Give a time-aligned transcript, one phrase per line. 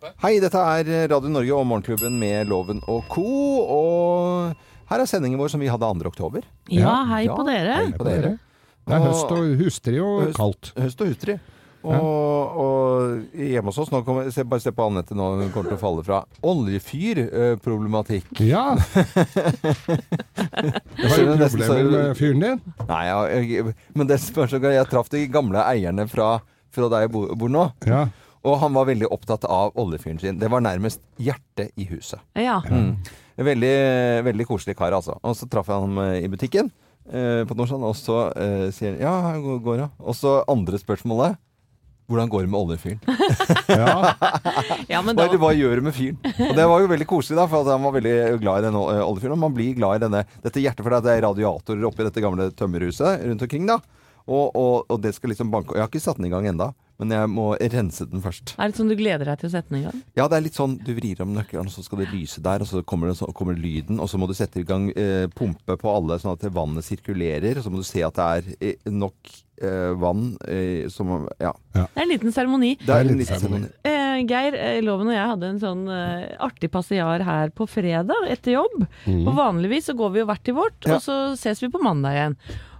[0.00, 3.24] Hei, dette er Radio Norge og Morgenklubben med Loven og co.
[3.68, 4.54] Og
[4.88, 6.08] her er sendingen vår som vi hadde 2.
[6.08, 6.40] oktober.
[6.72, 7.74] Ja, hei på dere.
[7.82, 8.30] Hei på dere.
[8.88, 10.70] Det er høst og hustrig og Høst- kaldt.
[10.80, 11.36] Høst og hustrig.
[11.80, 15.68] Og, og hjemme hos oss nå kommer, se, Bare se på Anette nå, hun kommer
[15.70, 16.18] til å falle fra.
[16.48, 18.28] Oljefyrproblematikk.
[18.44, 18.64] Ja!
[21.00, 22.58] Jo Skjønner problemer med fyren din.
[22.88, 26.28] Nei, jeg, jeg, men det spørs er jeg traff de gamle eierne fra,
[26.72, 27.64] fra der jeg bor, bor nå.
[27.88, 28.02] Ja.
[28.46, 30.38] Og han var veldig opptatt av oljefyren sin.
[30.40, 32.22] Det var nærmest hjertet i huset.
[32.40, 32.60] Ja.
[32.70, 32.94] Mm.
[33.40, 33.74] Veldig,
[34.24, 35.18] veldig koselig kar, altså.
[35.20, 36.70] Og så traff jeg ham eh, i butikken
[37.12, 39.88] eh, på Norsan, og så eh, sier han ja, her går- det.
[40.00, 41.36] Og så andre spørsmålet.
[42.10, 42.98] Hvordan går det med oljefyren?
[43.70, 44.14] ja.
[44.90, 46.16] ja, da Hva, hva gjør du med fyren?
[46.48, 48.82] Og det var jo veldig koselig, da, for at han var veldig glad i denne
[48.96, 49.36] eh, oljefyren.
[49.36, 52.48] Og man blir glad i denne, dette hjertet, for det er radiatorer oppi dette gamle
[52.58, 53.78] tømmerhuset rundt omkring, da.
[54.26, 56.70] Og, og, og det skal liksom banke Jeg har ikke satt den i gang enda,
[57.00, 58.54] men jeg må rense den først.
[58.60, 60.02] Er det sånn du gleder deg til å sette den i gang?
[60.18, 62.60] Ja, det er litt sånn du vrir om nøkkelen, og så skal det lyse der,
[62.60, 65.24] og så kommer, det, så kommer lyden, og så må du sette i gang eh,
[65.32, 68.52] pumpe på alle, sånn at vannet sirkulerer, og så må du se at det er
[68.74, 69.32] eh, nok
[69.64, 71.54] eh, vann eh, som Ja.
[71.72, 72.74] Det er en liten seremoni.
[72.84, 73.72] Det er en liten seremoni.
[73.88, 78.28] Eh, Geir, eh, Loven og jeg hadde en sånn eh, artig passiar her på fredag
[78.28, 78.82] etter jobb.
[79.24, 80.98] Og vanligvis så går vi jo hvert til vårt, Ja.
[80.98, 82.36] og så ses vi på mandag igjen.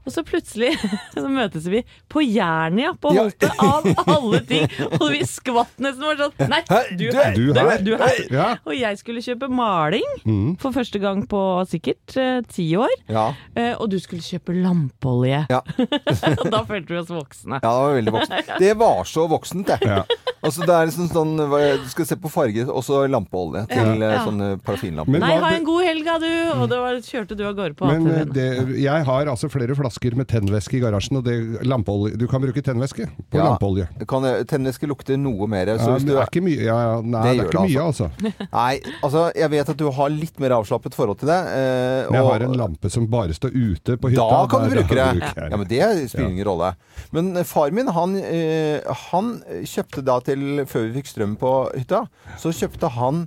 [0.07, 0.71] Og så plutselig
[1.15, 3.27] så møtes vi på Jernia på Ja.
[3.61, 4.65] Av alle ting!
[4.97, 6.61] Og vi skvatt nesten var sånn Nei,
[6.97, 7.35] du, Du- her!
[7.37, 7.83] du her?
[7.85, 8.21] Du her!
[8.33, 8.47] Ja.
[8.65, 10.57] Og jeg skulle kjøpe maling Mm.
[10.61, 11.41] for første gang på
[11.71, 12.93] sikkert eh, ti år.
[13.09, 13.29] Ja.
[13.57, 15.45] Eh, og du skulle kjøpe lampeolje.
[16.51, 17.61] Da følte vi oss voksne.
[17.63, 18.51] Ja, det var veldig voksent.
[18.65, 20.05] Det var så voksent, det.
[20.43, 24.03] Altså, det er liksom sånn hva- Du skal se på farge, og så lampeolje til
[24.03, 24.25] eh, Ja.
[24.25, 25.11] sånne parafinlamper.
[25.13, 26.61] Men Nei, hva- ha en god helg da, du!
[26.63, 28.33] Og da var- kjørte du av gårde på Men eh, ATV-en.
[28.33, 32.41] det, jeg har altså flere flasker med tennvæske i garasjen, og det lampeolje Du kan
[32.41, 33.45] bruke tennvæske på Ja.
[33.57, 33.89] lampeolje.
[34.09, 35.67] Kan jeg- Tennvæske lukter noe mer.
[35.77, 37.45] Så Ja, hvis men du det er ikke mye, ja, ja, nei, Det det, gjør
[37.45, 38.11] er ikke det, mye, altså.
[38.53, 41.41] Nei, altså, jeg vet at du har litt mer avslappet forhold til det.
[41.47, 44.17] eh, Men jeg og- har en lampe som bare står ute på hytta.
[44.31, 45.21] Da kan du Der- bruke da det.
[45.37, 46.75] jeg Ja, men det spiller ingen rolle.
[47.13, 48.81] Men eh, far min, han, eh,
[49.13, 50.30] han kjøpte da til
[50.67, 52.05] Før vi fikk strøm på hytta,
[52.39, 53.25] så kjøpte han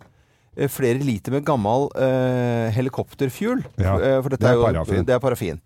[0.58, 3.64] eh, flere liter med gammel eh, helikopterfuel.
[3.81, 5.06] Ja, Eh, for dette det er jo, parafin.
[5.08, 5.62] Det er parafin.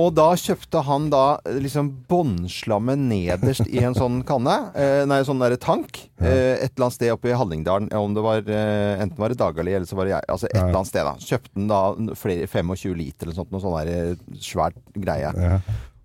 [0.00, 4.54] Og da kjøpte han da eh, liksom båndslammet nederst i en sånn kanne.
[4.74, 6.00] Eh, nei, sånn derre tank.
[6.24, 7.90] Eh, et eller annet sted oppe i Hallingdalen.
[7.92, 10.24] Om det var eh, Enten var det Dagali, eller så var det jeg.
[10.32, 10.62] Altså et Ja.
[10.64, 11.14] eller annet sted, da.
[11.20, 11.68] Kjøpte han
[12.08, 15.30] da flere, 25 liter eller sånt, noe sånn der svært greie.
[15.36, 15.60] Ja.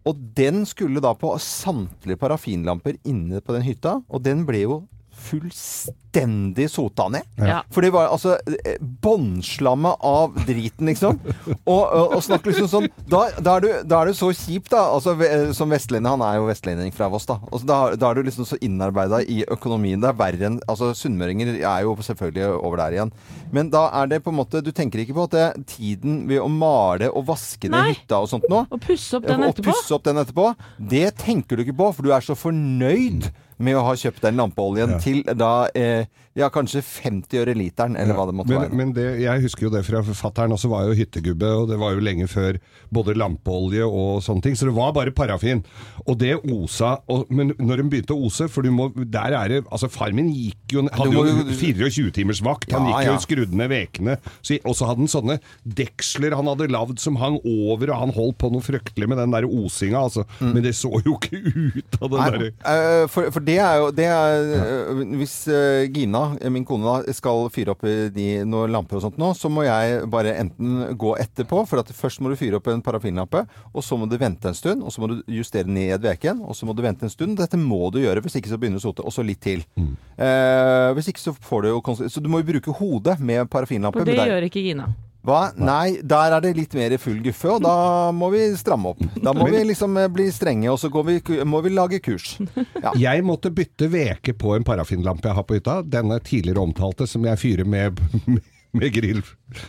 [0.09, 4.79] Og den skulle da på samtlige parafinlamper inne på den hytta, og den ble jo
[5.19, 7.25] fullstendig sota ned.
[7.37, 7.59] Ja.
[7.73, 11.19] For det var altså eh, båndslammet av driten, liksom.
[11.69, 14.69] Og, og, og snakk liksom sånn da, da, er du, da er du så kjip,
[14.71, 14.81] da.
[14.95, 15.13] Altså,
[15.55, 17.37] som vestlending, han er jo vestlending fra Voss, da.
[17.51, 20.01] Altså, da, da er du liksom så innarbeida i økonomien.
[20.01, 23.13] Det er verre enn Altså, sunnmøringer er jo selvfølgelig over der igjen.
[23.53, 26.41] Men da er det på en måte Du tenker ikke på at det, tiden ved
[26.43, 29.71] å male og vaske ned hytta og sånt nå Og pusse opp den etterpå.
[29.73, 30.49] pusse opp den etterpå.
[30.91, 34.39] Det tenker du ikke på, for du er så fornøyd med å ha kjøpt den
[34.39, 34.99] lampeoljen Ja.
[35.03, 36.05] til da eh,
[36.39, 38.75] ja, kanskje 50 øre literen, eller hva det måtte men, være.
[38.79, 41.91] men det, jeg husker jo det fra fatter'n også, var jo hyttegubbe, og det var
[41.97, 42.59] jo lenge før
[42.95, 45.63] både lampeolje og sånne ting, så det var bare parafin.
[46.05, 49.51] Og det osa, og, men når den begynte å ose, for du må, der er
[49.51, 53.09] det, altså far min gikk jo, hadde jo jo- 24 timers vakt, han Ja, gikk
[53.09, 53.17] jo ja.
[53.19, 54.15] og skrudde ned vekene,
[54.63, 58.39] og så hadde han sånne deksler han hadde lagd som hang over, og han holdt
[58.39, 60.23] på noe fryktelig med den der osinga, altså.
[60.39, 63.89] Men det så jo ikke ut av den derre eh, for, for det er jo
[63.95, 68.73] det er, eh, Hvis eh, Gina, eh, min kone, da, skal fyre opp de, noen
[68.73, 72.31] lamper og sånt nå, så må jeg bare enten gå etterpå, for at først må
[72.31, 73.43] du fyre opp en parafinlampe,
[73.73, 76.57] og så må du vente en stund, og så må du justere ned veken, og
[76.57, 77.37] så må du vente en stund.
[77.39, 79.65] Dette må du gjøre, hvis ikke så begynner du å sote, og så litt til.
[79.79, 81.77] Eh, hvis ikke så får du jo
[82.09, 84.03] Så du må jo bruke hodet med parafinlampe.
[84.03, 84.91] For det gjør ikke Gina.
[85.27, 85.49] Hva?
[85.59, 87.73] Nei, der er det litt mer full guffe, og da
[88.15, 89.01] må vi stramme opp.
[89.19, 92.37] Da må vi liksom eh, bli strenge, og så går vi, må vi lage kurs.
[92.79, 92.93] Ja.
[92.95, 95.79] Jeg måtte bytte veke på en parafinlampe jeg har på hytta.
[95.83, 97.99] Denne tidligere omtalte som jeg fyrer med,
[98.79, 99.19] med grill,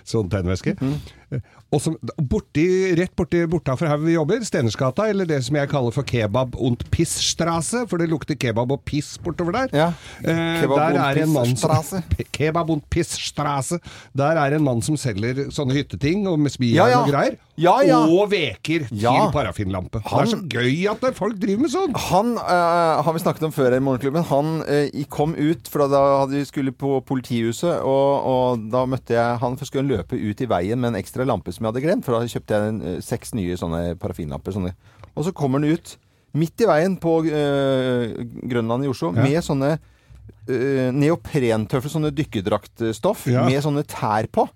[0.07, 0.77] sånn tennvæske.
[1.71, 2.65] Og som, borti,
[2.99, 6.83] rett borti bortafor her vi jobber, Stenersgata, eller det som jeg kaller for kebab und
[6.91, 9.77] pissstrasse, for det lukter kebab og piss bortover der.
[9.77, 9.91] Ja.
[10.25, 12.03] Eh, der er en mann som,
[12.37, 13.79] kebab und pissstrasse.
[14.19, 17.05] Der er en mann som selger sånne hytteting og med spijern Ja, ja.
[17.05, 17.39] og greier.
[17.61, 20.01] Og veker til parafinlampe.
[20.03, 21.95] Det er så gøy at folk driver med sånn!
[22.09, 24.27] Han eh, har vi snakket om før i Morgenklubben.
[24.31, 29.15] Han eh, kom ut, for da hadde vi skulle på politihuset, og, og da møtte
[29.15, 31.83] jeg han, for skulle løpe ut i veien med en ekstra lampe som jeg hadde
[31.85, 34.55] glemt, for da kjøpte jeg en, eh, seks nye sånne parafinlapper.
[34.57, 34.73] Sånne.
[35.15, 35.99] Og så kommer den ut
[36.33, 38.15] midt i veien på øh,
[38.49, 39.23] Grønland i Oslo Ja.
[39.27, 39.75] med sånne
[40.49, 43.45] øh, neoprentøfler, sånne dykkerdraktstoff, Ja.
[43.45, 44.49] med sånne tær på.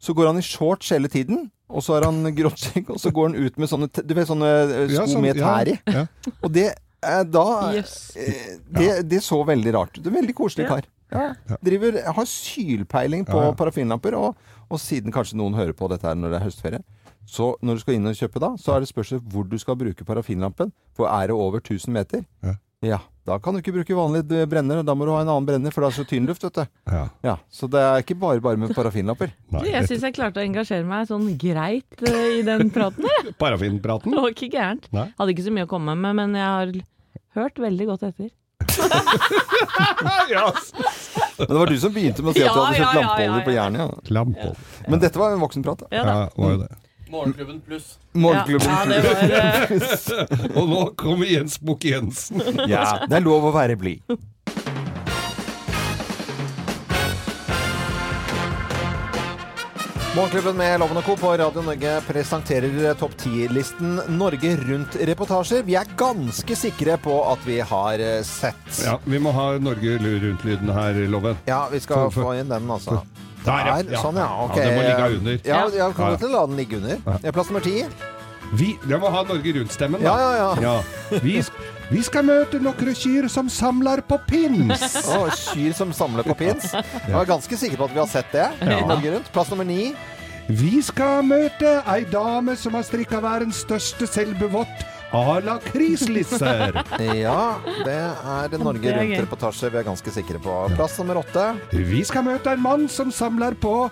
[0.00, 1.50] Så går han i shorts hele tiden.
[1.68, 4.28] Og så har han grått skjegg, og så går han ut med sånne, du vet,
[4.28, 4.50] sånne
[4.88, 5.78] sko Ja, sånn- med tær i.
[5.86, 6.32] Ja, ja.
[6.42, 6.68] Og det
[7.02, 8.12] er da yes.
[8.16, 10.02] eh, det, det så veldig rart ut.
[10.04, 10.76] Det er Veldig koselig Ja.
[10.76, 10.86] kar.
[11.12, 11.56] Ja.
[11.62, 13.52] Driver, har sylpeiling på Ja, ja.
[13.54, 14.36] parafinlamper, og,
[14.70, 16.84] og siden kanskje noen hører på dette her når det er høstferie.
[17.26, 19.74] Så når du skal inn og kjøpe da, så er det spørsmål hvor du skal
[19.78, 20.70] bruke parafinlampen.
[20.94, 22.54] For er det over 1000 meter, Ja.
[22.86, 24.84] ja, da kan du ikke bruke vanlig brenner.
[24.86, 26.66] Da må du ha en annen brenner, for det er så tynn luft, vet du.
[26.92, 27.08] Ja.
[27.26, 29.32] Ja, så det er ikke bare bare med parafinlamper.
[29.56, 33.02] Nei, Jeg syns jeg klarte å engasjere meg sånn greit uh, i den praten.
[33.10, 33.34] jeg.
[33.42, 34.14] Parafinpraten?
[34.14, 34.86] Det var ikke gærent.
[34.94, 35.08] Nei.
[35.18, 36.76] Hadde ikke så mye å komme med, men jeg har
[37.42, 38.30] hørt veldig godt etter.
[40.30, 40.46] ja.
[41.38, 43.54] Men det var du som begynte med å si at du hadde kjøpt lampeolje på
[43.54, 43.62] ja.
[43.62, 44.10] jernet.
[44.10, 44.50] Ja.
[44.88, 45.84] Men dette var en voksenprat.
[45.84, 45.88] da.
[45.92, 46.18] Ja.
[46.36, 46.72] Var jo det.
[47.10, 47.98] Morgenklubben pluss.
[48.12, 48.68] Morgenklubben.
[48.68, 48.96] Ja, det
[50.18, 52.42] eh, Og nå kommer Jens Bukk Jensen.
[52.66, 54.02] Ja, det er lov å være blid.
[60.16, 61.16] Morgenklubben med Loven Co.
[61.16, 65.62] på Radio Norge presenterer topp 10-listen Norge Rundt-reportasjer.
[65.66, 68.70] Vi er ganske sikre på at vi har eh, sett.
[68.80, 71.36] Ja, vi må ha Norge Rundt-lyden her, Loven.
[71.44, 73.02] Ja, vi skal få inn den, altså.
[73.44, 74.00] Der, ja.
[74.00, 74.30] Sånn, ja.
[74.46, 74.56] Ok.
[74.56, 75.38] Ja, den må ligge under.
[75.44, 77.32] Ja, ja, kan godt la den ligge under.
[77.36, 77.82] Plass nummer ti.
[78.56, 80.16] Vi, jeg må ha Norge Rundt-stemmen, da.
[80.16, 80.50] Ja, ja, ja.
[80.64, 81.20] Ja.
[81.20, 81.42] Vi,
[81.90, 84.96] vi skal møte noen kyr som samler på pins.
[85.14, 86.72] Å, kyr som samler på pins.
[86.74, 88.48] Jeg er ganske sikker på at vi har sett det.
[88.66, 88.82] Ja.
[88.90, 89.30] Rundt.
[89.34, 89.94] Plass nummer ni.
[90.46, 94.84] Vi skal møte ei dame som har strikka verdens største selbevott
[95.14, 96.74] à la krislisser.
[97.16, 98.92] Ja, det er Norge.
[98.98, 100.58] Rundt-reportasje vi er ganske sikre på.
[100.76, 101.48] Plass nummer åtte.
[101.72, 103.88] Vi skal møte en mann som samler på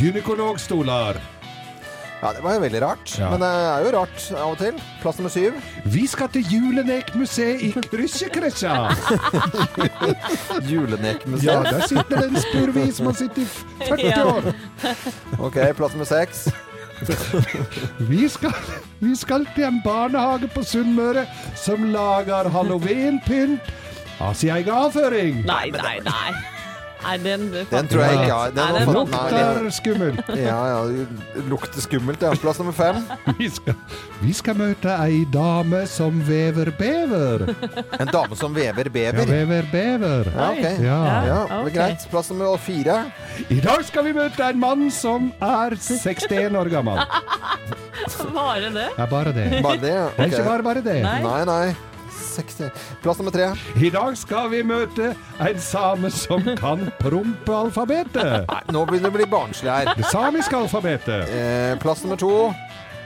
[0.00, 1.20] gynekologstoler.
[2.26, 3.12] Ja, det var jo veldig rart.
[3.20, 3.28] Ja.
[3.30, 4.74] Men det er jo rart av og til.
[4.98, 5.54] Plass nummer syv.
[5.94, 7.72] Vi skal til Julenekmuseet i i
[10.72, 11.46] Julenekmuseet?
[11.46, 13.46] Ja, der sitter det en spurvis som har sittet i
[13.86, 14.42] 40 år.
[15.38, 16.50] Ok, plass nummer seks.
[18.10, 18.52] Vi skal,
[19.04, 23.60] vi skal til en barnehage på Sunnmøre som lager halloweenpynt
[24.18, 25.44] av sin egen avføring.
[25.46, 26.55] Nei, nei, nei.
[27.06, 30.30] Nei, den, Den tror jeg ikke Nei, Den den Lukter skummelt.
[30.46, 31.06] Ja, ja.
[31.50, 32.32] Lukter skummelt, ja.
[32.42, 32.98] Plass nummer fem.
[33.38, 33.76] Vi skal,
[34.22, 37.44] vi skal møte ei dame som vever bever.
[38.00, 39.20] En dame som vever bever?
[39.22, 40.30] Ja, vever bever.
[40.32, 40.80] Ja, ok.
[40.82, 40.98] Ja.
[41.26, 41.74] Ja, okay.
[41.76, 42.06] Greit.
[42.10, 42.98] Plass nummer fire.
[43.52, 47.02] I dag skal vi møte en mann som er 61 år gammel.
[48.36, 48.72] Bare det?
[48.72, 49.44] Det er bare det.
[49.64, 49.92] Bare det?
[50.16, 50.96] Det er ikke bare bare det.
[51.02, 51.20] Nei.
[51.24, 51.95] Nei, nei.
[52.36, 52.70] 60.
[53.04, 53.50] Plass nummer tre.
[53.80, 55.12] I dag skal vi møte
[55.42, 58.46] en same som kan prompealfabetet.
[58.52, 59.92] Nei, nå begynner det å bli barnslig her.
[59.96, 61.32] Det samiske alfabetet.
[61.32, 62.32] Eh, plass nummer to.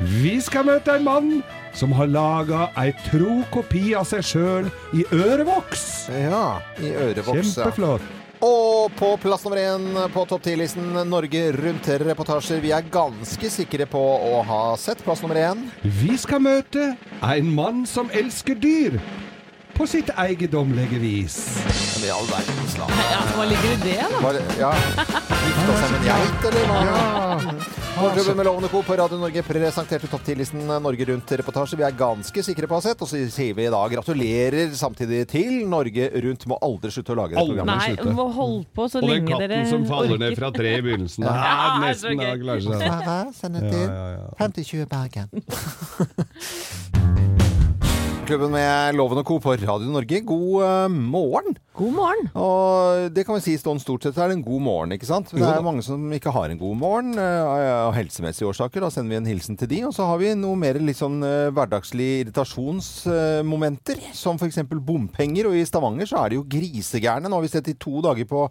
[0.00, 1.32] Vi skal møte en mann
[1.76, 5.84] som har laga ei tro kopi av seg sjøl i ørevoks.
[6.10, 7.54] Ja, i ørevoks.
[7.54, 8.19] Kjempeflott.
[8.40, 12.62] Og på plass nummer én på topp 10-listen Norge Rundt-reportasjer.
[12.64, 15.66] Vi er ganske sikre på å ha sett plass nummer én.
[15.84, 18.96] Vi skal møte en mann som elsker dyr.
[19.80, 21.36] På sitt eiendommelige vis.
[21.96, 22.92] Men i all verdens land.
[23.10, 24.18] Ja, Hva ligger i det, da?
[24.20, 24.72] Var ja.
[25.40, 27.54] Gifta seg med en geit, eller hva?
[28.00, 28.80] Morgenklubben med Lovende Co.
[28.86, 31.76] på Radio Norge presenterte topp 10-listen Norge Rundt-reportasje.
[31.80, 35.22] Vi er ganske sikre på å ha sett, og så sier vi da gratulerer samtidig
[35.32, 36.44] til Norge Rundt.
[36.52, 37.80] Må aldri slutte å lage det programmet.
[37.80, 38.14] Nei, slutte.
[38.20, 41.24] må holde på så Og lenge dere katten som faller ned fra treet i begynnelsen.
[41.30, 42.20] Ja, Ja, det nesten så gøy.
[42.20, 43.34] da klarer seg.
[43.40, 44.28] Send det Ja, til ja, ja.
[44.44, 45.28] 5020 Bergen.
[48.30, 49.40] Klubben med Loven og Co.
[49.42, 50.20] på Radio Norge.
[50.22, 51.56] God eh, morgen!
[51.80, 52.26] God morgen.
[52.36, 55.30] Og det kan vi si sånn stort sett er det en god morgen, ikke sant?
[55.32, 58.84] Men det er mange som ikke har en god morgen eh, av helsemessige årsaker.
[58.84, 59.78] Da sender vi en hilsen til de.
[59.88, 64.58] Og så har vi noe mer litt sånn hverdagslig hverdagslige irritasjonsmomenter, som f.eks.
[64.84, 65.48] bompenger.
[65.50, 67.30] Og i Stavanger så er det jo grisegærne.
[67.30, 68.42] Nå har vi sett i to dager på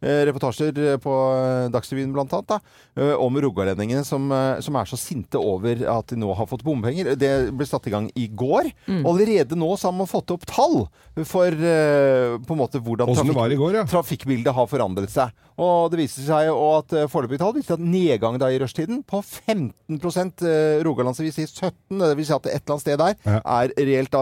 [0.00, 2.60] eh, reportasjer eh, på eh, Dagsrevyen blant annet, da,
[3.00, 6.64] eh, om rogalendingene som, eh, som er så sinte over at de nå har fått
[6.66, 7.14] bompenger.
[7.18, 8.70] Det ble satt i gang i går.
[9.02, 10.84] Allerede nå så har man fått opp tall
[11.26, 13.84] for eh, på en måte hvordan Åssen det trafikk- var i går, ja.
[13.84, 15.30] trafikkbildet har forandret seg.
[15.56, 18.98] Og det viser seg jo at eh, foreløpige tall viser at nedgang da i rushtiden
[19.08, 19.96] på 15
[20.44, 23.14] eh, Rogaland så vil si 17 Det vil si at et eller annet sted der
[23.24, 23.40] Ja.
[23.62, 24.20] er reelt da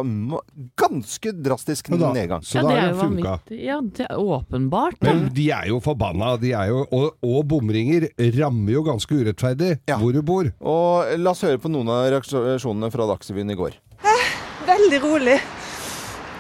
[0.79, 2.41] ganske drastisk da- nedgang.
[2.47, 3.35] Så ja, da det har er det jo funka.
[3.51, 5.03] Ja, det er åpenbart.
[5.03, 8.09] Men de er jo forbanna, de er jo, og, og bomringer
[8.39, 9.99] rammer jo ganske urettferdig Ja.
[9.99, 10.53] hvor du bor.
[10.61, 13.75] Og la oss høre på noen av reaksjonene fra Dagsrevyen i går.
[14.65, 15.41] Veldig rolig.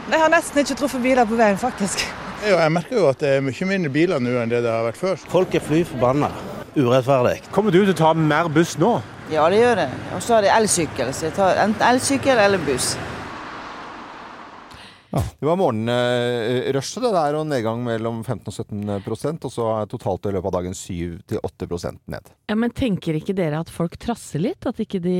[0.04, 2.02] Jeg har nesten ikke truffet biler på veien, faktisk.
[2.44, 5.00] Jeg merker jo at det er mye mindre biler nå enn det det har vært
[5.00, 5.22] før.
[5.32, 6.28] Folk er fly forbanna.
[6.76, 7.38] Urettferdig.
[7.54, 8.98] Kommer du til å ta mer buss nå?
[9.32, 9.88] Ja, det gjør det.
[10.12, 12.90] Og så har de elsykkel, så jeg tar enten elsykkel eller buss.
[15.14, 18.54] Det var morgenrushet, det der, og nedgang mellom 15 og
[19.04, 22.30] 17% og så er totalt i løpet av dagen 7-8% ned.
[22.50, 24.66] Ja, Men tenker ikke dere at folk trasser litt?
[24.66, 25.14] At ikke de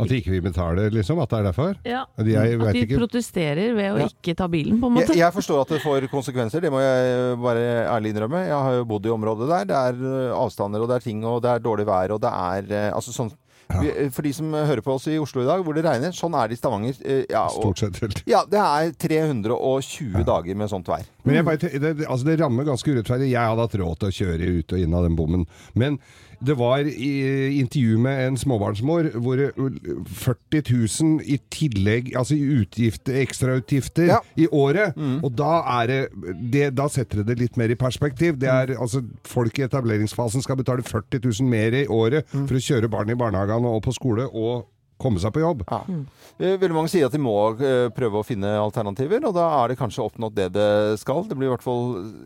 [0.00, 1.20] At de ikke vil betale, liksom?
[1.22, 1.76] At det er derfor?
[1.86, 2.04] Ja.
[2.16, 2.98] De, jeg At de ikke.
[3.02, 4.08] protesterer ved å Ja.
[4.08, 5.14] ikke ta bilen, på en måte?
[5.16, 8.46] jeg forstår at det får konsekvenser, det må jeg bare ærlig innrømme.
[8.48, 9.64] Jeg har jo bodd i området der.
[9.64, 12.72] Det er avstander, og det er ting, og det er dårlig vær, og det er
[12.88, 13.32] eh, altså sånn
[13.80, 16.34] vi- For de som hører på oss i Oslo i dag, hvor det regner, sånn
[16.34, 16.94] er det i Stavanger.
[17.04, 18.22] eh, Ja, og, Stort sett helt.
[18.26, 21.04] ja, det er 320 dager med sånt vær.
[21.24, 21.44] Men jeg
[21.80, 23.30] det- altså det rammer ganske urettferdig.
[23.30, 25.46] Jeg hadde hatt råd til å kjøre ut og inn av den bommen.
[25.74, 25.98] Men
[26.44, 27.10] det var i
[27.60, 29.40] intervju med en småbarnsmor hvor
[30.06, 30.62] 40
[31.02, 34.18] 000 i tillegg, altså i utgifter, ekstrautgifter Ja.
[34.36, 34.96] i året.
[35.24, 36.00] Og da er det,
[36.52, 38.38] det Da setter det det litt mer i perspektiv.
[38.38, 42.62] Det er altså Folk i etableringsfasen skal betale 40 000 mer i året for å
[42.62, 44.66] kjøre barn i barnehagene og på skole og
[45.04, 45.64] komme seg på jobb.
[45.68, 45.82] Ja.
[45.86, 46.04] Mm.
[46.40, 49.78] Veldig mange sier at de må eh, prøve å finne alternativer, og da er det
[49.78, 50.68] kanskje oppnådd det det
[51.02, 51.22] skal.
[51.30, 51.84] Det blir i hvert fall,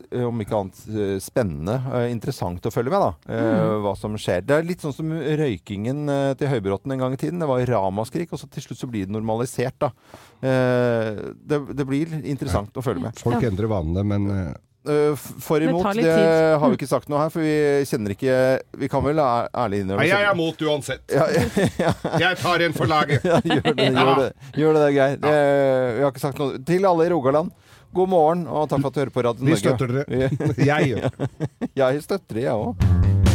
[0.09, 3.11] eh, om ikke annet, eh, spennende, eh, interessant å følge med, da.
[3.29, 3.83] Mm.
[3.85, 4.41] Hva som skjer.
[4.47, 7.43] Det er litt sånn som røykingen eh, til Høybråten en gang i tiden.
[7.43, 9.93] Det var ramaskrik, og så til slutt så blir det normalisert, da.
[10.41, 13.19] Eh, Det, det blir interessant å følge med.
[13.19, 17.09] Folk endrer vanene, men eh, Eh, For Det imot, det, det, har vi ikke sagt
[17.11, 17.51] noe her, for vi
[17.89, 18.35] kjenner ikke
[18.79, 21.03] Vi kan vel være ærlig innrømme Nei, jeg er mot uansett.
[21.11, 21.25] ja,
[21.83, 21.93] ja,
[22.23, 23.25] Jeg tar en for laget.
[23.29, 25.17] Ja, gjør det, gjør det, gjør det, det er Geir.
[25.19, 26.61] Eh, vi har ikke sagt noe.
[26.71, 27.51] Til alle i Rogaland,
[27.93, 30.31] god morgen, og takk for at du hører på Radio Vi støtter dere.
[30.63, 31.09] Jeg gjør.
[31.83, 33.28] Jeg støtter det, jeg òg.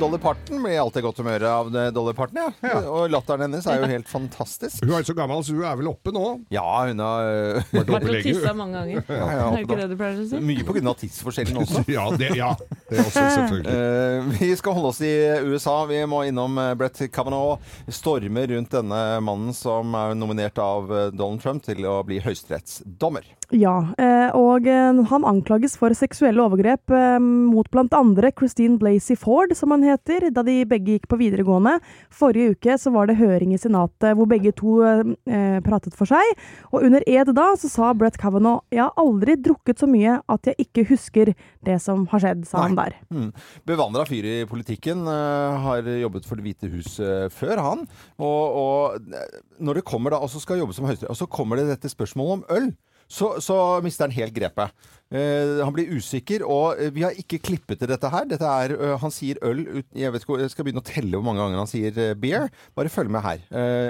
[0.00, 2.50] Dolly Parton blir alltid godt humør av det Dolly Parton, ja.
[2.64, 2.80] Ja.
[2.88, 4.80] Og latteren hennes er jo helt fantastisk.
[4.84, 6.24] Hun er så gammel, så hun er vel oppe nå.
[6.54, 7.28] Ja, hun har
[7.60, 8.22] uh, Vært og lenge.
[8.26, 9.04] tissa mange ganger.
[9.08, 10.40] ja, Er det ikke det du pleier å si?
[10.50, 11.84] Mye på grunn av tidsforskjellen også.
[11.96, 12.52] Ja, det, ja,
[12.88, 13.76] det er også selvfølgelig.
[13.76, 15.12] Uh, vi skal holde oss i
[15.50, 15.76] USA.
[15.90, 17.58] Vi må innom eh, Brett Kavanaugh.
[17.90, 23.26] Stormer rundt denne mannen som er nominert av eh, Donald Trump til å bli høyesterettsdommer.
[23.50, 29.50] Ja, eh, og eh, han anklages for seksuelle overgrep eh, mot andre Christine Blasey Ford,
[29.58, 31.80] som han heter, da de begge gikk på videregående.
[32.14, 36.22] Forrige uke så var det høring i Senatet hvor begge to eh, pratet for seg.
[36.70, 40.46] Og under ed da så sa Brett Kavanaugh jeg har aldri drukket så mye at
[40.46, 41.32] jeg ikke husker
[41.66, 42.94] det som har skjedd, sa han der.
[43.10, 43.32] Mm.
[43.66, 45.02] Bevandra fyr i politikken.
[45.06, 47.00] har jobbet for Det hvite hus
[47.34, 47.82] før, han.
[48.22, 51.58] Og, og når det kommer da, og så skal jobbe som høyesterett, og så kommer
[51.58, 52.70] det dette spørsmålet om øl.
[53.10, 54.70] Så, så mister han helt grepet.
[55.10, 58.28] Uh, han blir usikker, og eh, vi har ikke klippet til dette her.
[58.30, 61.18] Dette er, uh, han sier øl ut, jeg, vet ikke, jeg skal begynne å telle
[61.18, 62.46] hvor mange ganger han sier uh, beer.
[62.78, 63.42] Bare følg med her.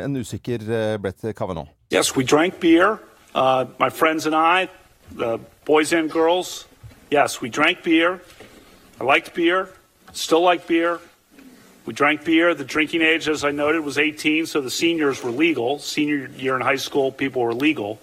[0.06, 0.64] En usikker
[0.98, 1.68] Brett Kavanaugh.
[1.92, 2.96] Yes, we drank beer.
[3.34, 4.70] Uh, my friends and I,
[5.12, 6.66] the boys and girls.
[7.10, 8.22] Yes, we drank beer.
[8.98, 9.68] I liked beer.
[10.14, 11.00] Still like beer.
[11.84, 12.54] We drank beer.
[12.54, 15.78] The drinking age, as I noted, was 18, so the seniors were legal.
[15.78, 17.98] Senior year in high school, people were legal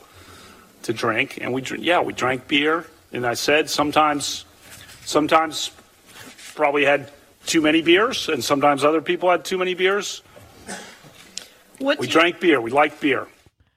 [0.83, 2.85] to drink, and we, yeah, we drank beer.
[3.13, 4.45] And I said sometimes,
[5.05, 5.71] sometimes,
[6.55, 7.11] probably had
[7.45, 10.21] too many beers, and sometimes other people had too many beers.
[11.79, 12.59] We drank beer.
[12.61, 13.27] We liked beer.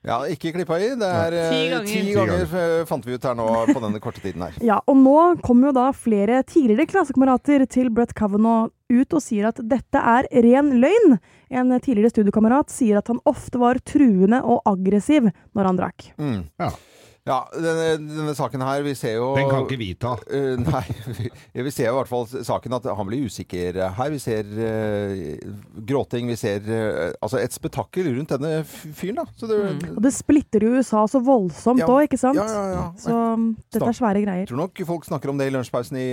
[0.01, 0.87] Ja, ikke klippa i.
[0.97, 1.87] Det er eh, Ti ganger.
[1.87, 4.55] ti Ti ganger fant vi ut her nå på denne korte tiden her.
[4.71, 9.51] Ja, og nå kommer jo da flere tidligere klassekamerater til Brett Kavanaugh ut og sier
[9.51, 11.19] at dette er ren løgn.
[11.51, 15.27] En tidligere studiekamerat sier at han ofte var truende og aggressiv
[15.57, 16.11] når han drakk.
[16.21, 16.45] Mm.
[16.63, 16.71] Ja.
[17.31, 20.17] Ja, denne, denne saken her, vi ser jo Den kan ikke vi ta.
[20.27, 20.83] Uh, nei,
[21.17, 21.29] vi,
[21.67, 24.11] vi ser jo i hvert fall saken at han blir usikker her.
[24.15, 25.53] Vi ser uh,
[25.87, 29.27] gråting, vi ser uh, altså et spetakkel rundt denne fyren, da.
[29.39, 29.61] Så det,
[29.95, 31.89] Og det splitter jo USA så voldsomt Ja.
[32.05, 32.39] ikke sant?
[32.41, 32.87] Ja, ja, ja.
[33.01, 34.51] Så um, dette er svære greier.
[34.51, 36.09] Tror nok folk snakker om det i lunsjpausen i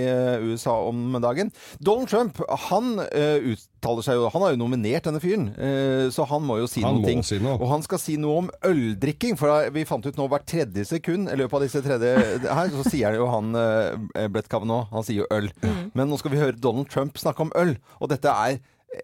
[0.48, 1.50] USA om dagen.
[1.82, 6.44] Donald Trump han uttaler seg jo Han har jo nominert denne fyren, eh, så han
[6.46, 7.22] må jo si Han noen må ting.
[7.26, 7.56] si noe.
[7.58, 11.07] Og han skal si noe om øldrikking, for vi fant ut nå hvert tredje sekund
[11.16, 12.12] i løpet av disse tredje
[12.44, 15.48] her, så sier jo han eh, Brett Kavanaugh Han sier jo øl.
[15.94, 18.58] Men nå skal vi høre Donald Trump snakke om øl, og dette er,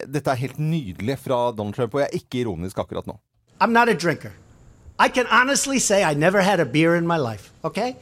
[0.06, 3.18] dette er helt nydelig fra Donald Trump, og jeg er ikke ironisk akkurat nå.
[3.60, 4.32] I'm not a drinker.
[4.98, 7.96] I can honestly say I never had a beer in my life, okay?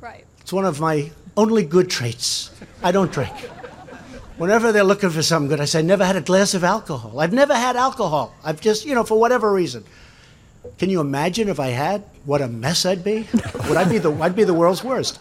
[0.00, 0.24] Right.
[0.40, 2.50] It's one of my only good traits.
[2.82, 3.34] I don't drink.
[4.38, 7.20] Whenever they're looking for something good, I say, I never had a glass of alcohol.
[7.20, 8.34] I've never had alcohol.
[8.44, 9.84] I've just, you know, for whatever reason.
[10.78, 12.02] Can you imagine if I had?
[12.24, 13.26] What a mess I'd be.
[13.68, 14.12] Would I be the?
[14.12, 15.18] I'd be the world's worst.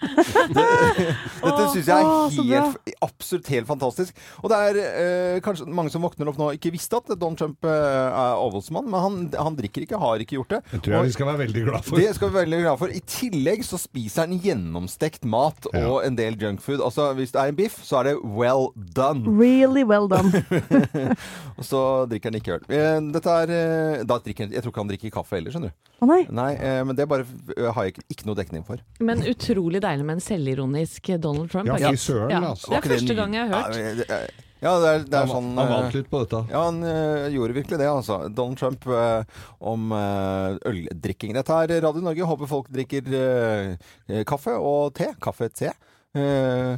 [1.44, 4.16] Dette syns jeg er helt, absolutt helt fantastisk.
[4.42, 7.36] Og det er eh, kanskje mange som våkner opp nå og ikke visste at Don
[7.38, 10.62] Trump eh, er avholdsmann, men han, han drikker ikke, har ikke gjort det.
[10.72, 12.00] Det tror jeg vi skal være veldig glad for.
[12.00, 12.94] Det skal vi være veldig glad for.
[12.94, 16.82] I tillegg så spiser han gjennomstekt mat og en del junkfood.
[16.84, 19.24] Altså hvis det er en biff, så er det well done.
[19.40, 20.44] Really well done.
[21.60, 22.62] Og så drikker han ikke øl.
[22.72, 25.72] Eh, Dette er eh, da drikker han, Jeg tror ikke han drikker kaffe heller, skjønner
[25.72, 25.90] du.
[26.00, 26.20] Å nei.
[26.32, 27.26] Nei, eh, men det bare
[27.56, 28.80] eh, har jeg ikke, ikke noe dekning for.
[29.04, 31.66] Men utrolig deilig med en selvironisk Donald Trump.
[31.66, 32.70] Ja, fy søren, ja, altså.
[32.70, 34.30] Det er første gang jeg har hørt.
[34.60, 36.40] Ja, det er- det er, Han, sånn han eh, vant litt på dette.
[36.52, 38.28] Ja, han uh, gjorde virkelig det, altså.
[38.28, 39.22] Donald Trump uh,
[39.60, 41.32] om uh, øldrikking.
[41.32, 42.26] Dette er Radio Norge.
[42.28, 45.14] Håper folk drikker eh, kaffe og te.
[45.18, 45.72] Kaffe, te.
[46.12, 46.76] Eh,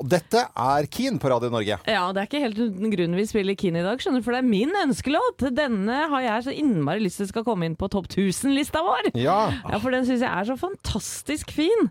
[0.00, 1.76] og dette er Keen på Radio Norge.
[1.88, 4.34] Ja, det er ikke helt uten grunn vi spiller Keen i dag, skjønner du, for
[4.36, 5.44] det er min ønskelåt.
[5.54, 9.12] Denne har jeg så innmari lyst til skal komme inn på topp 1000-lista vår.
[9.18, 9.38] Ja.
[9.70, 11.88] Ja, for den syns jeg er så fantastisk fin.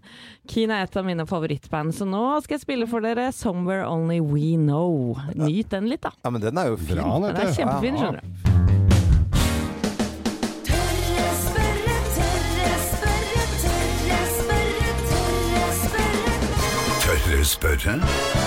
[0.51, 4.19] Keen er et av mine favorittband, så nå skal jeg spille for dere 'Somewhere Only
[4.19, 5.17] We Know'.
[5.35, 6.11] Nyt den litt, da.
[6.23, 6.97] ja, men den er jo fin.
[6.99, 8.82] Bra, Den er kjempefin, skjønner du.
[17.45, 18.42] Spørre.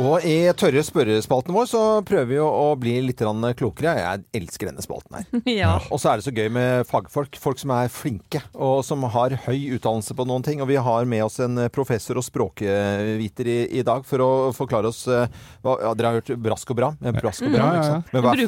[0.00, 3.20] Og i tørre spørrespalten vår så prøver vi jo å bli litt
[3.58, 3.92] klokere.
[3.98, 5.26] Jeg elsker denne spalten her.
[5.52, 5.74] Ja.
[5.92, 7.36] Og så er det så gøy med fagfolk.
[7.36, 10.62] Folk som er flinke, og som har høy utdannelse på noen ting.
[10.64, 14.88] Og vi har med oss en professor og språkviter i, i dag for å forklare
[14.88, 15.28] oss eh,
[15.60, 16.96] hva, ja, Dere har hørt brask og bram?
[17.04, 18.08] Eh, Brask og bram, sant?
[18.14, 18.46] Men hva er,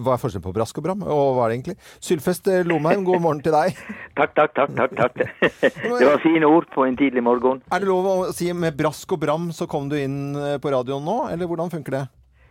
[0.00, 1.76] hva er forskjellen på brask og bram, og hva er det egentlig?
[2.08, 3.76] Sylfest eh, Lomheim, god morgen til deg.
[4.18, 4.74] Takk, takk, takk.
[4.78, 5.22] takk, takk.
[6.00, 7.60] Det var fine ord på en tidlig morgen.
[7.74, 10.32] Er det lov å si med brask og bram så kom du inn
[10.62, 12.04] på radioen nå, eller hvordan funker det?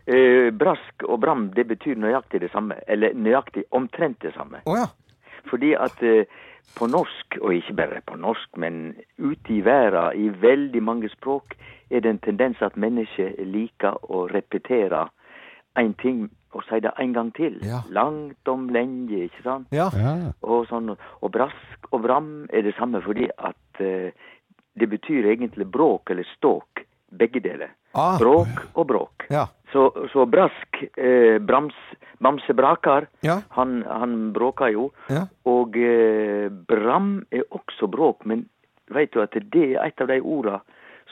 [0.06, 4.60] Eh, brask og bram det betyr nøyaktig det samme, eller nøyaktig omtrent det samme.
[4.66, 4.90] Oh, ja.
[5.48, 6.28] Fordi at eh,
[6.76, 11.56] på norsk, og ikke bare på norsk, men ute i verden, i veldig mange språk,
[11.90, 15.08] er det en tendens at mennesker liker å repetere
[15.80, 17.58] en ting og si det en gang til.
[17.66, 17.82] Ja.
[17.90, 19.72] Langt om lenge, ikke sant?
[19.74, 19.90] Ja.
[19.98, 20.14] Ja.
[20.42, 24.12] Og, sånn, og brask og bram er det samme fordi at eh,
[24.80, 27.74] det betyr egentlig bråk eller ståk, begge deler.
[27.94, 28.18] Ah.
[28.20, 29.26] Bråk og bråk.
[29.30, 29.48] Ja.
[29.74, 31.74] Så, så brask, eh, brams,
[32.22, 33.40] Bamse Brakar, Ja.
[33.58, 34.92] han, han bråker jo.
[35.10, 35.26] Ja.
[35.50, 38.46] Og eh, bram er også bråk, men
[38.94, 40.60] vet du at det er et av de orda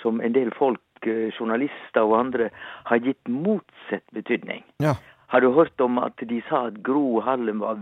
[0.01, 2.49] som en del folk, eh, journalister og andre,
[2.85, 4.63] har gitt motsatt betydning.
[4.79, 4.93] Ja.
[5.31, 7.79] Har du hørt om at de sa at Gro Harlem var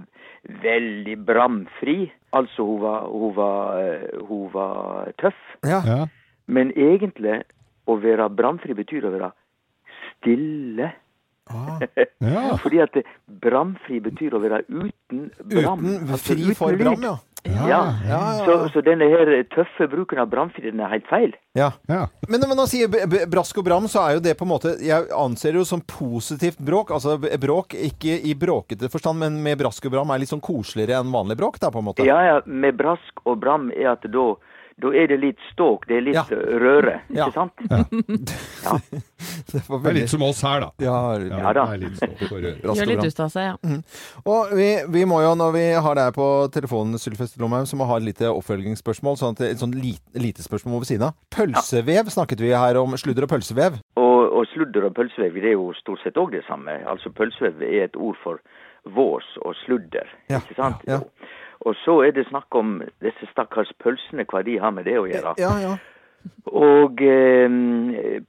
[0.63, 2.11] veldig bramfri?
[2.31, 5.39] Altså hun var, hun var, eh, hun var tøff.
[5.65, 5.81] Ja.
[5.85, 6.05] Ja.
[6.47, 7.41] Men egentlig
[7.89, 9.31] å være bramfri betyr å være
[10.19, 10.91] stille.
[11.49, 11.79] Ah.
[12.19, 12.57] Ja.
[12.61, 13.05] Fordi at det-
[13.41, 15.79] bramfri betyr å være uten bram.
[15.85, 17.15] Uten altså fri for bram, ja.
[17.47, 17.63] Ja.
[17.69, 18.65] Ja, ja, Så, ja.
[18.73, 21.31] så denne her tøffe bruken av bramfri, den er helt feil.
[21.55, 21.69] ja.
[21.87, 22.01] Ja.
[22.27, 22.91] Men når man sier
[23.31, 25.81] brask og bram, så er jo det på en måte Jeg anser det jo som
[25.87, 26.91] positivt bråk.
[26.91, 30.99] Altså bråk ikke i bråkete forstand, men med brask og bram er litt sånn koseligere
[30.99, 32.05] enn vanlig bråk, da, på en måte.
[32.05, 34.27] Ja, ja, med brask og bram er at da,
[34.81, 36.23] da er det litt ståk, det er litt Ja.
[36.63, 37.29] røre, ikke Ja.
[37.31, 37.53] sant?
[39.51, 40.69] Det var Det er litt som oss her, da.
[40.79, 41.65] Ja, Ja da.
[41.71, 42.57] det litt ståk på rør.
[42.75, 43.79] Gjør litt ut av seg, ja.
[44.25, 47.87] Og vi, vi må jo, når vi har deg på telefonen, Sylfest Lomheim, så må
[47.89, 49.17] ha et lite oppfølgingsspørsmål.
[49.19, 51.17] Sånn at et sånn lite, lite spørsmål ved siden av.
[51.35, 52.95] Pølsevev snakket vi her om.
[52.99, 53.79] Sludder og pølsevev.
[53.99, 56.79] Og, og sludder og pølsevev, det er jo stort sett òg det samme.
[56.89, 58.39] Altså pølsevev er et ord for
[58.95, 60.85] vås og sludder, Ja, ikke sant?
[60.87, 61.27] Ja, ja.
[61.67, 65.07] Og så er det snakk om disse stakkars pølsene, hva de har med det å
[65.09, 65.35] gjøre.
[65.41, 65.77] Ja, ja.
[66.51, 67.51] Og eh,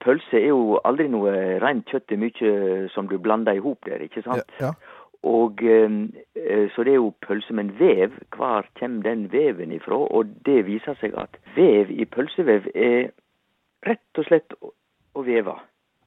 [0.02, 3.86] pølse er jo aldri noe rent kjøtt, det er mye som du blander i hop
[3.86, 4.50] der, ikke sant?
[4.62, 4.74] ja.
[5.22, 5.90] Og eh,
[6.34, 9.98] eh, Så det er jo pølse, men vev, hvor kommer den veven ifra?
[10.16, 13.10] Og det viser seg at vev i pølsevev er
[13.86, 14.72] rett og slett å,
[15.16, 15.56] å veve.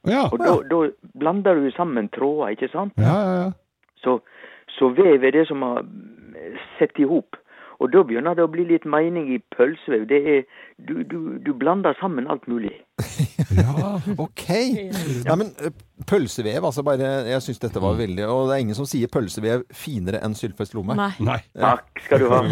[0.10, 0.26] Ja.
[0.32, 0.80] Og da, da
[1.20, 2.98] blander du sammen tråder, ikke sant?
[2.98, 3.52] Ja, ja, ja.
[4.04, 4.18] Så,
[4.78, 5.86] så vev er det som har
[6.78, 7.38] sett i hop.
[7.82, 10.06] Og da begynner det å bli litt mening i pølsevev.
[10.08, 10.44] Det er,
[10.88, 12.72] du, du, du blander sammen alt mulig.
[13.60, 13.98] ja.
[14.22, 14.46] Ok.
[15.28, 15.72] Nei, men ø,
[16.10, 19.62] pølsevev, altså bare Jeg syns dette var veldig Og det er ingen som sier pølsevev
[19.78, 20.96] finere enn Sylfest Lomme.
[20.98, 21.12] Nei.
[21.24, 21.38] Nei.
[21.54, 22.42] Takk skal du ha.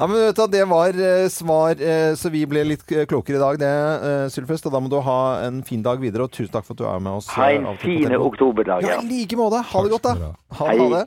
[0.00, 3.42] Nei, men vet du, Det var eh, svar, eh, så vi ble litt klokere i
[3.42, 3.72] dag, det,
[4.08, 4.64] eh, Sylfest.
[4.70, 6.86] Og da må du ha en fin dag videre, og tusen takk for at du
[6.88, 7.28] er med oss.
[7.36, 8.86] Ha en fin oktoberdag.
[8.86, 9.00] Ja, Ja.
[9.02, 9.60] i like måte.
[9.62, 10.34] Ha det godt, da.
[10.56, 10.78] Ha, det.
[10.80, 11.06] ha det.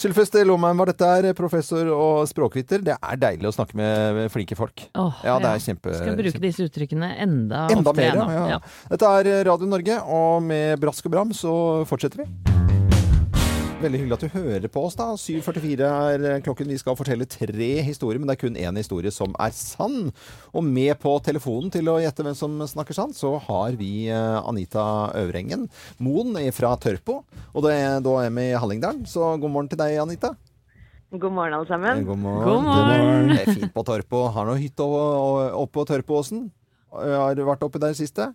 [0.00, 2.80] Sylfest Lomheim var dette her, professor og språkviter.
[2.86, 4.86] Det er deilig å snakke med flinke folk.
[4.96, 5.92] Oh, Ja, det er kjempe...
[5.92, 8.60] Skal bruke kjempe- disse uttrykkene enda, Enda oftere mer, ja, ja.
[8.94, 11.52] Dette er Radio Norge, og med brask og bram så
[11.88, 12.50] fortsetter vi.
[13.80, 15.06] Veldig hyggelig at du hører på oss, da.
[15.16, 16.68] 7.44 er eh, klokken.
[16.68, 20.10] Vi skal fortelle tre historier, men det er kun én historie som er sann.
[20.52, 24.36] Og med på telefonen til å gjette hvem som snakker sant, så har vi eh,
[24.42, 24.84] Anita
[25.22, 25.64] Øvrengen
[25.96, 27.22] Moen fra Tørpo.
[27.54, 30.34] Og det er da er vi i Hallingdal, så god morgen til deg, Anita.
[31.16, 32.04] God morgen, alle sammen.
[32.04, 32.44] God morgen.
[32.50, 33.32] God morgen.
[33.32, 34.26] Det er fint på Tørpo.
[34.36, 36.50] Har noe hytte oppe opp på Tørpoåsen?
[36.92, 38.28] Har du vært oppi der siste?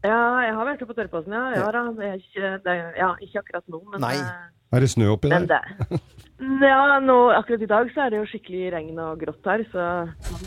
[0.00, 1.42] Ja, jeg har vært oppe på Tørrpåsen, ja.
[1.58, 2.14] ja, da.
[2.16, 4.16] Ikke, det ja ikke akkurat nå, men, Nei.
[4.16, 5.44] eh, Er det snø oppi der?
[5.50, 6.00] det
[6.40, 9.82] Ja, nå, akkurat i dag så er det jo skikkelig regn og grått her, så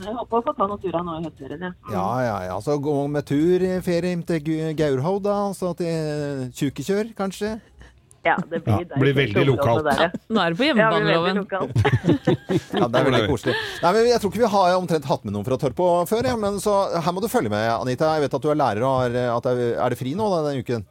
[0.01, 1.71] jeg håper å få ta noen turer nå i høstferien, ja.
[1.93, 2.55] Ja, ja, ja.
[2.65, 5.37] Så gå med tur i ferie til Gaurhaug, da.
[5.53, 7.59] Så til Tjukekjør, kanskje?
[8.23, 9.83] Ja, det blir, Ja, blir veldig lokalt.
[9.83, 10.09] Der, ja.
[10.31, 11.73] Nå er det på Ja, det blir hjemmebaneloven.
[12.79, 13.55] Ja, det er veldig koselig.
[13.83, 16.36] Nei, men Jeg tror ikke vi har omtrent hatt med noen fra Tørpo før, ja,
[16.39, 18.13] men så her må du følge med, Anita.
[18.15, 20.29] Jeg vet at du er lærer og har, at det er, er det fri nå
[20.31, 20.86] da, denne uken?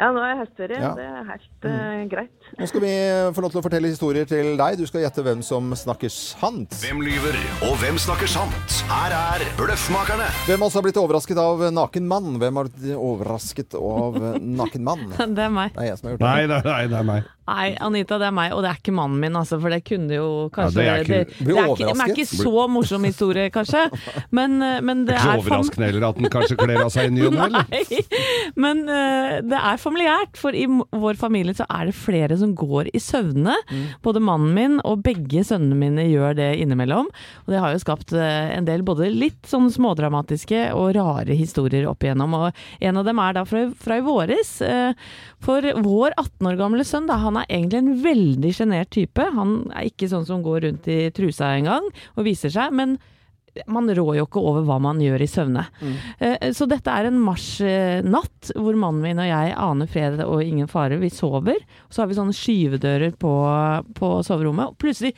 [0.00, 0.78] Ja, nå er høstferie.
[0.80, 0.94] Ja.
[0.96, 2.46] Det er helt uh, greit.
[2.56, 2.92] Nå skal vi
[3.36, 4.78] få lov til å fortelle historier til deg.
[4.80, 6.72] Du skal gjette hvem som snakker sant.
[6.80, 7.36] Hvem lyver,
[7.68, 8.78] og hvem snakker sant?
[8.88, 10.30] Her er Bløffmakerne.
[10.48, 12.38] Hvem altså har blitt overrasket av naken mann?
[12.40, 15.04] Hvem har blitt overrasket av naken mann?
[15.36, 15.76] Det er meg.
[15.76, 17.28] Det er jeg som har gjort Nei, nei, nei, det er meg.
[17.50, 20.14] Nei, Anita, det er meg, og det er ikke mannen min, altså, for det kunne
[20.14, 23.50] jo kanskje det er ikke- det, det er ikke, det er ikke så morsom historie,
[23.50, 23.80] kanskje.
[24.38, 26.90] Men, eh, men det Det er ikke er overraskende heller at den kanskje kler av
[26.94, 27.64] seg i ny og ne,
[28.64, 32.90] men uh, det er familiært, for i vår familie så er det flere som går
[32.94, 33.56] i søvne.
[33.70, 33.82] Mm.
[34.04, 37.10] Både mannen min og begge sønnene mine gjør det innimellom.
[37.44, 38.22] Og det har jo skapt uh,
[38.54, 42.36] en del både litt sånn smådramatiske og rare historier opp igjennom.
[42.38, 44.56] Og en av dem er da fra, fra i våres.
[44.62, 44.92] uh,
[45.44, 49.24] For vår 18 år gamle sønn, da, han er egentlig en veldig sjenert type.
[49.36, 52.74] Han er ikke sånn som går rundt i trusa engang og viser seg.
[52.76, 52.98] men
[53.68, 55.66] man rår jo ikke over hva man gjør i søvne.
[55.80, 55.94] Mm.
[56.56, 60.98] Så dette er en marsnatt hvor mannen min og jeg aner fred og ingen fare.
[61.00, 61.58] Vi sover,
[61.92, 63.32] så har vi sånne skyvedører på,
[63.98, 64.72] på soverommet.
[64.72, 65.12] Og plutselig,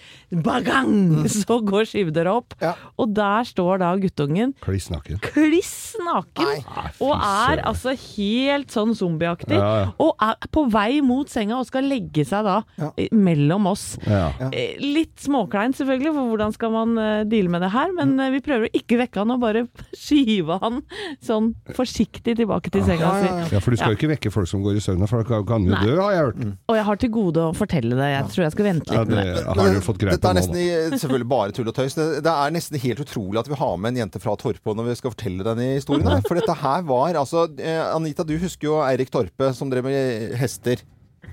[0.45, 2.57] bagang, så går skyvedøra opp.
[3.01, 5.21] Og der står da guttungen Kliss naken.
[5.25, 6.65] kliss naken.
[7.03, 9.57] og er altså helt sånn zombieaktig.
[9.59, 9.89] Ja, ja.
[10.03, 12.59] Og er på vei mot senga og skal legge seg da
[12.97, 13.93] eh, mellom oss.
[14.07, 14.31] Ja.
[14.51, 17.93] Eh, Litt småkleint selvfølgelig, for hvordan skal man eh, deale med det her?
[17.97, 19.65] Men eh, vi prøver å ikke vekke han og bare
[20.05, 20.81] skyve han
[21.25, 23.55] sånn forsiktig tilbake til senga si.
[23.55, 25.69] Ja, for du skal jo ikke vekke folk som går i søvn, for da kan
[25.69, 26.43] jo dø, har jeg hørt.
[26.73, 28.09] Og jeg har til gode å fortelle det.
[28.15, 29.45] Jeg tror jeg skal vente litt med det det.
[29.61, 30.59] har du fått greie Dette på er nå, nesten
[30.93, 31.01] da.
[31.03, 31.99] selvfølgelig bare tull og tøys.
[31.99, 34.91] Det, det er nesten helt utrolig at vi har med en jente fra Torpe når
[34.91, 36.09] vi skal fortelle denne historien.
[36.09, 36.25] her.
[36.27, 40.35] For dette her var altså eh, Anita, du husker jo Eirik Torpe som drev med
[40.41, 40.83] hester.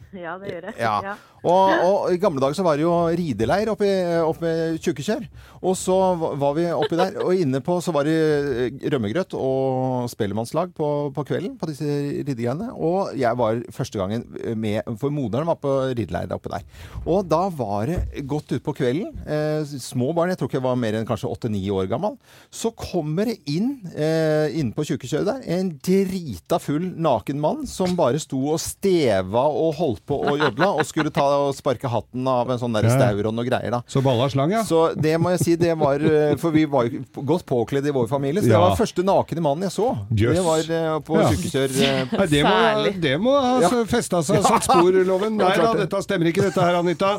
[0.25, 0.75] Ja, det gjør jeg.
[0.81, 1.15] Ja.
[1.39, 4.49] Og, og i gamle dager så var det jo rideleir oppe, i- oppe
[4.83, 5.21] Tjukkekjør.
[5.63, 5.95] Og så
[6.39, 10.89] var vi oppi der, og inne på så var det eh, rømmegrøt og spellemannslag på,
[11.15, 12.71] på kvelden på disse ridegreiene.
[12.75, 14.25] Og jeg var første gangen
[14.59, 16.65] med, for moderen var på rideleir oppe der.
[17.05, 20.81] Og da var det godt utpå kvelden, eh, små barn, jeg tror ikke jeg var
[20.81, 22.17] mer enn kanskje åtte-ni år gammel,
[22.51, 27.95] så kommer det inn, eh, inne på Tjukkekjøret der, en drita full naken mann som
[27.99, 32.27] bare sto og steva og holdt på å jodle og skulle ta og sparke hatten
[32.27, 33.81] av en sånn der staur og noe greier da.
[33.89, 34.63] Så balla slang, ja.
[34.67, 37.93] Så det må jeg si, det var eh, For vi var jo godt påkledd i
[37.95, 39.89] vår familie, så det var første nakne mannen jeg så.
[40.15, 40.37] Yes.
[40.39, 41.29] Det var eh, på Ja.
[41.33, 41.77] sykekjør.
[41.89, 43.69] eh, Nei, det, må, det må ha Ja.
[43.89, 45.37] festa seg, som satt spor i loven.
[45.39, 47.15] Nei da, dette stemmer ikke, dette her, Anita.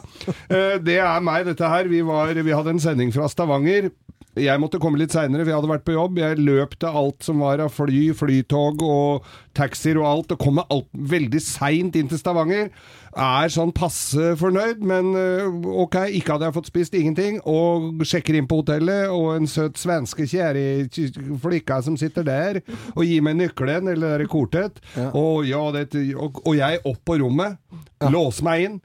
[0.49, 1.89] Eh, Det er meg, dette her.
[1.91, 3.91] Vi, var, vi hadde en sending fra Stavanger.
[4.39, 6.19] Jeg måtte komme litt seinere, for jeg hadde vært på jobb.
[6.21, 9.27] Jeg løp til alt som var av fly, flytog og
[9.59, 12.69] taxier og alt, og kom med alt, veldig seint inn til Stavanger.
[13.11, 15.49] Er sånn passe fornøyd, men øh,
[15.83, 17.41] ok, ikke hadde jeg fått spist ingenting.
[17.43, 20.29] Og sjekker inn på hotellet, og en søt svenske
[21.43, 22.61] flikka som sitter der,
[22.95, 24.79] og gir meg nøkkelen, eller det kortet.
[24.95, 25.11] Ja.
[25.11, 27.59] Og, ja, det, og, og jeg opp på rommet,
[28.07, 28.79] låser meg inn.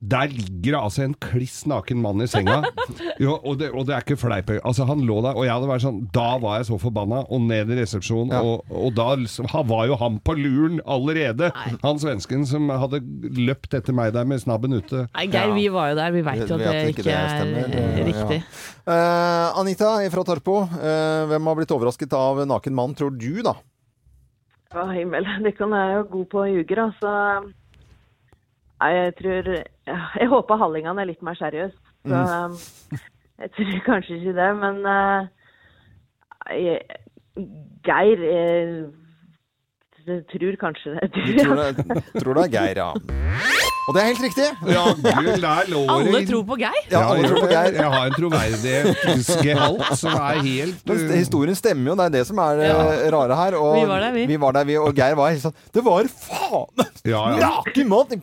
[0.00, 2.62] Der ligger det altså en kliss naken mann i senga.
[3.20, 4.48] Jo, og, det, og det er ikke fleip.
[4.64, 7.42] Altså, han lå der, og jeg hadde vært sånn Da var jeg så forbanna, og
[7.44, 8.32] ned i resepsjonen.
[8.40, 11.50] Og, og da liksom, han var jo han på luren allerede.
[11.84, 13.02] Han svensken som hadde
[13.36, 15.04] løpt etter meg der med snabben ute.
[15.18, 16.16] Nei, Geir, vi var jo der.
[16.16, 17.68] Vi veit jo at det ikke er stemmer.
[17.68, 17.84] riktig.
[17.84, 18.08] Ja.
[18.08, 18.40] riktig.
[18.88, 23.58] Eh, Anita fra Torpo, uh, hvem har blitt overrasket av naken mann, tror du, da?
[24.72, 25.28] Å, himmel.
[25.44, 26.88] Det kan jeg jo god på å ljuge, da.
[27.02, 27.14] Så
[28.80, 29.48] Nei, jeg tror
[30.20, 31.76] Jeg håper hallingene er litt mer seriøse.
[32.06, 32.54] Så Mm.
[33.40, 35.26] jeg tror kanskje ikke det, men uh,
[36.56, 36.80] jeg,
[37.84, 38.84] Geir jeg,
[40.06, 41.10] jeg tror kanskje det.
[41.14, 42.92] Du tror det, tror det er Geir, ja.
[43.88, 44.44] Og det er helt riktig.
[44.70, 46.26] Ja, gul, der lå Alle inn.
[46.28, 46.82] tror på Geir.
[46.92, 47.72] Ja, alle tror på Geir.
[47.74, 52.26] Jeg har en troverdighetsgehalt som er helt Men uh, historien stemmer jo, det er det
[52.28, 52.68] som er det
[53.16, 53.56] rare her.
[53.58, 54.26] Og Vi var der, vi.
[54.30, 54.76] Vi var der, vi.
[54.78, 56.86] Og Geir var helt sånn Det var faen!
[57.08, 57.48] Ja, ja.
[57.48, 58.14] Naken mat!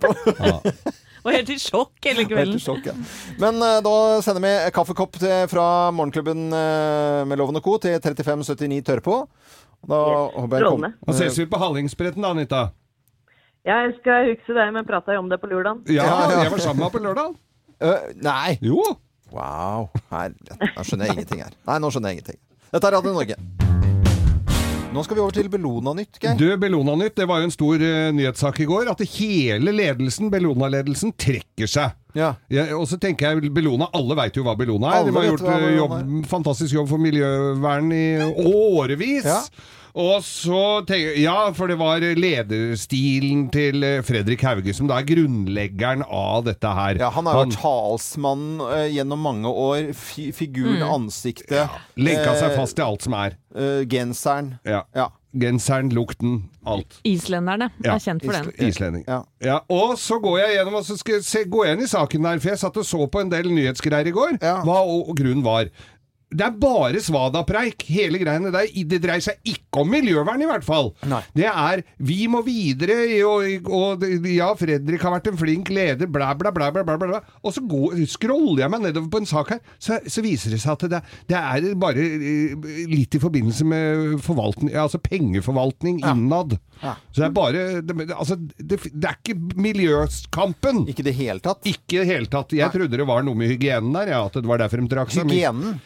[1.27, 2.59] Og helt i sjokk hele Helt i kvelden.
[2.63, 2.93] sjokk, ja.
[3.41, 7.75] Men uh, da sender vi kaffekopp til, fra Morgenklubben uh, med Loven og Co.
[7.83, 9.17] til 3579 Tørrpå.
[9.87, 9.99] Da
[10.47, 12.61] Da ses vi på Hallingsbretten da, Anita.
[13.67, 15.83] Jeg skal huske det, men prata jeg om det på lørdag?
[15.91, 16.41] Ja, Ja, ja.
[16.47, 17.35] jeg var sammen med deg på lørdag.
[17.83, 18.57] Uh, nei!
[18.63, 18.79] Jo.
[19.35, 19.89] Wow.
[20.09, 21.51] Her, nå skjønner jeg ingenting her.
[21.67, 22.39] Nei, nå skjønner jeg ingenting.
[22.71, 23.66] Dette er Radio Norge.
[24.93, 26.37] Nå skal vi over til Bellona-nytt, Geir.
[26.39, 28.87] Du, Bellona-nytt, det var jo en stor uh, nyhetssak i går.
[28.91, 31.95] At hele ledelsen, Bellona-ledelsen, trekker seg.
[32.17, 32.31] Ja.
[32.73, 35.03] og så tenker jeg Bellona, alle veit jo hva Bellona er.
[35.03, 35.97] Alle De har gjort eh, jobb,
[36.31, 38.05] fantastisk jobb for miljøvern i
[38.47, 39.27] årevis.
[39.27, 39.41] Ja.
[39.97, 44.99] Og så tenker jeg Ja, for det var lederstilen til eh, Fredrik Hauge som da
[45.01, 47.01] er grunnleggeren av dette her.
[47.01, 49.91] Ja, han har jo vært talsmann eh, gjennom mange år.
[49.97, 51.73] Fi figuren, ansiktet.
[51.97, 53.39] Lenka seg eh, fast i alt som er.
[53.57, 54.57] Uh, genseren.
[54.67, 54.83] Ja.
[54.93, 55.09] Ja.
[55.37, 56.99] Genseren, lukten, alt.
[57.05, 58.53] Islenderne er kjent for den.
[58.67, 59.03] Islending.
[59.09, 59.19] Ja.
[59.43, 62.25] Ja, og så går jeg gjennom og så skal jeg se, gå igjen i saken
[62.25, 64.37] der, for jeg satt og så på en del nyhetsgreier i går.
[64.41, 64.59] Ja.
[64.65, 65.69] Hva og, og grunnen var.
[66.27, 68.49] Det er bare svadapreik, hele greiene.
[68.51, 70.89] Det, er, det dreier seg ikke om miljøvern, i hvert fall.
[71.07, 71.21] Nei.
[71.37, 76.33] Det er 'vi må videre', og, og ja, Fredrik har vært en flink leder, bla,
[76.35, 76.67] bla, bla.
[76.75, 77.21] bla, bla, bla.
[77.47, 80.59] Og så går, scroller jeg meg nedover på en sak her, så, så viser det
[80.59, 86.57] seg at det, det er bare eh, litt i forbindelse med forvaltning, altså pengeforvaltning innad.
[86.83, 86.97] Ja.
[87.11, 90.83] Så det er bare det, altså, det, det er ikke miljøkampen.
[90.91, 91.63] Ikke i det hele tatt.
[91.63, 92.51] Ikke i det hele tatt.
[92.51, 95.15] Jeg trodde det var noe med hygienen der, ja, at det var derfor de trakk
[95.15, 95.31] seg.
[95.31, 95.79] Hygienen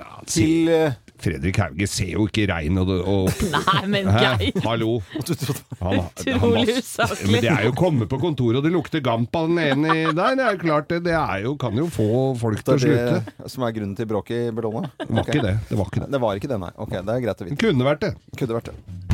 [0.00, 4.56] Ja, til eh, Fredrik Hauge ser jo ikke rein og, og Nei, men Geir.
[4.64, 4.94] Hallo.
[5.20, 7.28] Utrolig usaklig.
[7.30, 9.98] Men det er jo å komme på kontoret, og det lukter gamp av den ene
[10.16, 10.38] der.
[10.38, 12.08] Det er jo klart, det, det er jo, kan jo få
[12.40, 13.36] folk til å Det er slutte.
[13.44, 14.92] det som er grunnen til bråket i Bellona?
[15.10, 15.56] Ikke det.
[15.68, 16.10] Det var ikke det.
[16.16, 16.72] Det var ikke det, nei.
[16.80, 17.60] Ok, det er greit å vite.
[17.68, 18.14] kunne vært det.
[18.40, 19.09] Kunne vært det.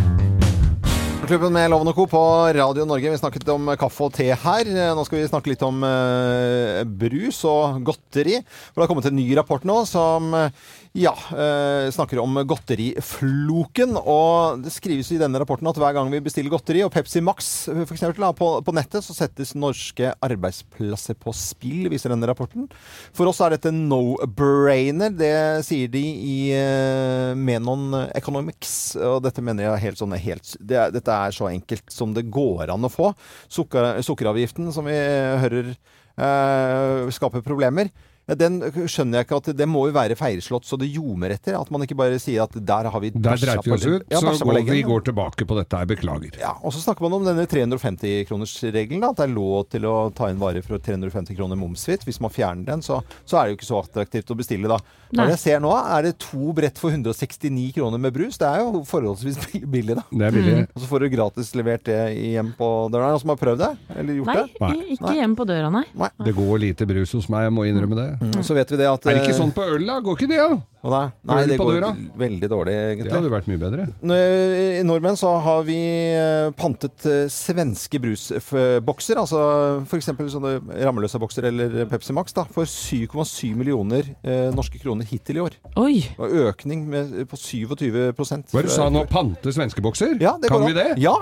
[1.27, 2.05] Klubben med Loven og Co.
[2.07, 2.21] på
[2.55, 3.11] Radio Norge.
[3.11, 4.69] Vi snakket om kaffe og te her.
[4.95, 8.37] Nå skal vi snakke litt om eh, brus og godteri.
[8.47, 10.55] For det har kommet en ny rapport nå som eh,
[10.97, 13.97] ja, eh, snakker om godterifloken.
[14.01, 17.51] Og det skrives i denne rapporten at hver gang vi bestiller godteri, og Pepsi Max
[17.69, 18.07] f.eks.
[18.39, 22.71] På, på nettet, så settes norske arbeidsplasser på spill, viser denne rapporten.
[23.17, 25.13] For oss er dette no-brainer.
[25.13, 25.35] Det
[25.69, 28.97] sier de i eh, Menon Economics.
[28.97, 32.73] Og dette mener jeg helt sånn helt, det Dette er så enkelt som det går
[32.73, 33.13] an å få.
[33.53, 34.97] Sukker, sukkeravgiften, som vi
[35.45, 37.93] hører eh, skaper problemer.
[38.27, 38.59] Ja, Den
[38.91, 41.55] skjønner jeg ikke at det må jo være feilslått så det ljomer etter.
[41.61, 44.19] At man ikke bare sier at der har vi Der dreit vi oss ut, Ja,
[44.19, 45.87] så går, vi går tilbake på dette her.
[45.87, 46.35] Beklager.
[46.41, 49.05] Ja, og så snakker man om denne 350-kronersregelen.
[49.07, 52.03] At det er lov til å ta inn varer for 350 kroner momsfritt.
[52.07, 54.81] Hvis man fjerner den, så, så er det jo ikke så attraktivt å bestille da.
[55.13, 58.41] Hva er jeg ser nå, er det to brett for 169 kroner med brus.
[58.43, 59.39] Det er jo forholdsvis
[59.77, 60.07] billig, da.
[60.11, 60.57] Det er billig.
[60.73, 63.07] Og så får du gratis levert det hjem på døra.
[63.07, 63.73] Er det noen som har prøvd det?
[63.95, 64.61] Eller gjort Nei, det?
[64.67, 64.91] Nei.
[64.97, 65.87] ikke hjem på døra, nei.
[66.27, 68.09] Det går lite brus hos meg, jeg må innrømme det.
[68.21, 68.41] Mm.
[68.47, 69.99] Så vet vi det at Er det ikke eh, sånn på øl, da?
[70.05, 70.59] Går ikke det, da?
[70.87, 71.89] Nei, nei det går døra?
[72.21, 73.87] veldig dårlig, Det hadde vært mye bedre.
[74.07, 75.79] I nordmenn så har vi
[76.15, 79.41] eh, pantet eh, svenske brusbokser, altså
[79.83, 80.13] f.eks.
[80.37, 80.55] sånne
[80.87, 85.59] rammeløse bokser eller Pepsi Max, da, for 7,7 millioner eh, norske kroner hittil i år.
[85.83, 85.97] Oi!
[86.21, 89.07] Og økning med, på 27 Hva du sa nå?
[89.11, 90.17] Pante svenskebokser?
[90.23, 90.89] Ja, det kan går vi det?
[91.03, 91.17] Ja!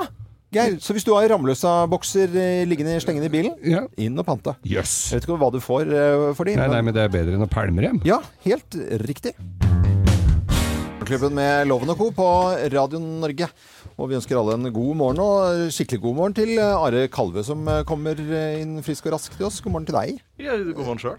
[0.55, 3.81] Geir, så hvis du har Ramløsa-bokser liggende liggende stengende i bilen, Ja.
[3.99, 4.55] inn og pante.
[4.63, 5.11] Yes.
[5.11, 6.55] Jeg vet ikke hva du får eh, for de.
[6.61, 8.01] Nei, nei, men det er bedre enn å pælme dem.
[8.07, 9.35] Ja, helt riktig.
[11.05, 12.07] Klubben med Loven og Co.
[12.17, 12.27] på
[12.73, 13.51] Radio Norge.
[13.99, 17.61] Og vi ønsker alle en god morgen, og skikkelig god morgen til Are Kalve, som
[17.87, 18.19] kommer
[18.59, 19.61] inn frisk og rask til oss.
[19.61, 20.23] God morgen til deg.
[20.45, 21.17] Ja, god morgen sjøl.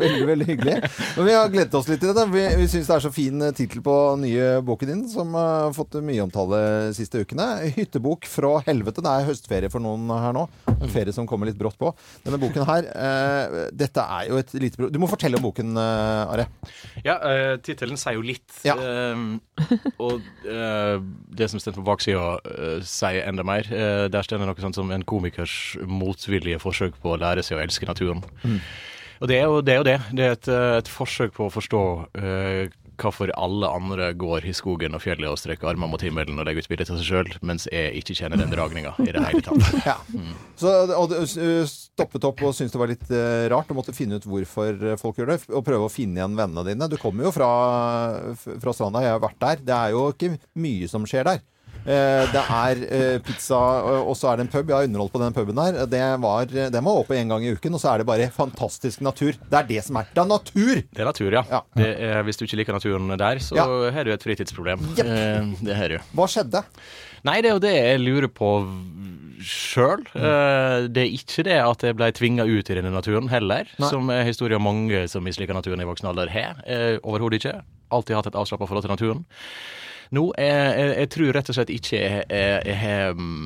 [0.00, 0.72] Veldig, veldig hyggelig.
[1.16, 2.24] Men vi har gledet oss litt til dette.
[2.32, 5.94] Vi, vi syns det er så fin tittel på nye boken din, som har fått
[6.02, 7.46] mye omtale de siste ukene.
[7.76, 9.04] 'Hyttebok fra helvete'.
[9.06, 10.48] Det er høstferie for noen her nå.
[10.72, 11.92] En ferie som kommer litt brått på.
[12.26, 16.34] Denne boken her, eh, dette er jo et lite Du må fortelle om boken, eh,
[16.34, 16.48] Are.
[17.06, 18.50] Ja, uh, tittelen sier jo litt.
[18.66, 18.74] Ja.
[18.74, 19.38] Eh,
[20.00, 20.96] og eh,
[21.38, 23.68] det som står på baksida, eh, sier enda mer.
[23.68, 27.59] Eh, der står det noe sånt som en komikers motvillige forsøk på å lære seg
[27.60, 28.24] å elske naturen.
[28.42, 28.60] Mm.
[29.20, 29.72] Og det er jo det.
[29.72, 29.98] Er jo det.
[30.16, 31.80] det er et, eh, et forsøk på å forstå
[32.16, 32.62] uh,
[33.00, 36.64] hvorfor alle andre går i skogen og fjellet og strekker armene mot himmelen og legger
[36.64, 39.70] ut bilde av seg sjøl, mens jeg ikke kjenner den dragninga i det hele tatt.
[39.90, 39.96] Ja.
[40.60, 41.16] Så, og du
[41.68, 45.20] stoppet opp og syntes det var litt uh, rart og måtte finne ut hvorfor folk
[45.20, 46.88] gjør det, og prøve å finne igjen vennene dine.
[46.92, 47.50] Du kommer jo fra,
[48.36, 49.64] fra stranda, jeg har vært der.
[49.68, 51.44] Det er jo ikke mye som skjer der.
[51.80, 54.68] Eh, Det er eh, pizza, og og så er det en pub.
[54.68, 55.86] Jeg har underholdt på den puben der.
[55.86, 59.00] Det var, den var åpen en gang i uken, og så er det bare fantastisk
[59.00, 59.32] natur.
[59.48, 60.74] Det er det som er Det er natur!
[60.92, 61.62] Det er natur, ja.
[61.76, 63.64] Det er, hvis du ikke liker naturen der, så Ja.
[63.90, 64.78] har du et fritidsproblem.
[64.98, 65.98] Eh, det har du.
[66.14, 66.64] Hva skjedde?
[67.24, 68.50] Nei, det er jo det jeg lurer på
[69.40, 70.04] sjøl.
[70.12, 73.88] det er ikke det at jeg ble tvinga ut i denne naturen heller, Nei.
[73.88, 76.60] som er historien mange som misliker naturen i voksen alder har.
[76.66, 77.62] Eh, Overhodet ikke.
[77.90, 79.24] Alltid hatt et avslappa forhold til naturen.
[80.10, 82.24] Nå, jeg, jeg, jeg tror rett og slett ikke jeg,
[82.66, 83.44] jeg har mm,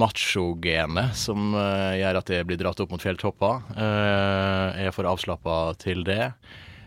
[0.00, 3.66] machogenet som eh, gjør at jeg blir dratt opp mot fjelltopper.
[3.76, 6.30] Eh, jeg er for avslappa til det.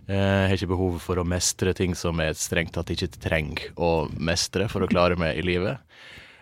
[0.10, 3.70] Eh, Jeg har ikke behov for å mestre ting som jeg strengt tatt ikke trenger
[3.78, 5.78] å mestre for å klare meg i livet.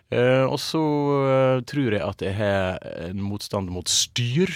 [0.07, 0.81] Eh, og så
[1.27, 2.79] eh, tror jeg at jeg har
[3.09, 4.53] en motstand mot styr.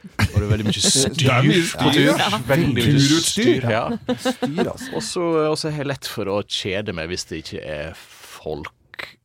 [0.00, 1.32] Og det er veldig mye styr.
[1.44, 2.28] Mye styr, ja.
[2.48, 3.66] Veldig mye styr.
[3.68, 3.82] Ja.
[4.16, 4.90] Styr, altså.
[4.96, 7.98] Og så og så har jeg lett for å kjede meg hvis det ikke er
[7.98, 8.72] folk.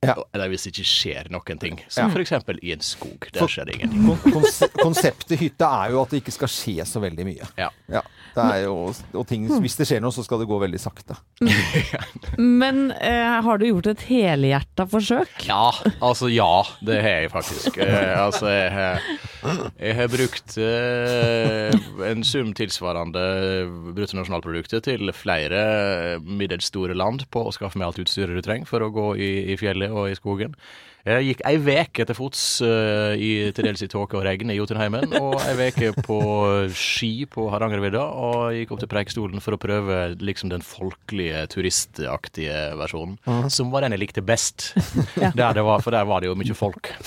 [0.06, 1.80] Eller hvis det ikke skjer noen ting.
[1.90, 2.22] Som Ja.
[2.22, 3.28] eksempel i en skog.
[3.34, 4.06] Der For- skjer det ingenting.
[4.24, 7.48] Kon konse konseptet hytte er jo at det ikke skal skje så veldig mye.
[7.58, 7.70] Ja.
[7.90, 11.16] det er jo, og ting, hvis det skjer noe, så skal det gå veldig sakte.
[12.38, 15.32] Men eh, har du gjort et helhjerta forsøk?
[15.48, 15.72] Ja,
[16.04, 16.64] altså ja.
[16.86, 17.78] Det har jeg faktisk.
[17.78, 19.02] Eh, altså jeg har,
[19.80, 23.24] jeg har brukt eh, en sum tilsvarende
[23.96, 28.84] bruttonasjonalproduktet til flere middels store land på å skaffe meg alt utstyret du trenger for
[28.86, 30.56] å gå i, i fjellet og i skogen.
[31.06, 34.56] Jeg gikk ei veke til fots eh, i til dels i tåke og regn i
[34.58, 36.18] Jotunheimen, og ei veke på
[36.74, 42.58] ski på Hardangervidda, og gikk opp til Preikestolen for å prøve liksom den folkelige, turistaktige
[42.80, 43.52] versjonen, Mhm.
[43.54, 44.72] som var den jeg likte best.
[45.38, 46.90] Der det var, for der var det jo mye folk.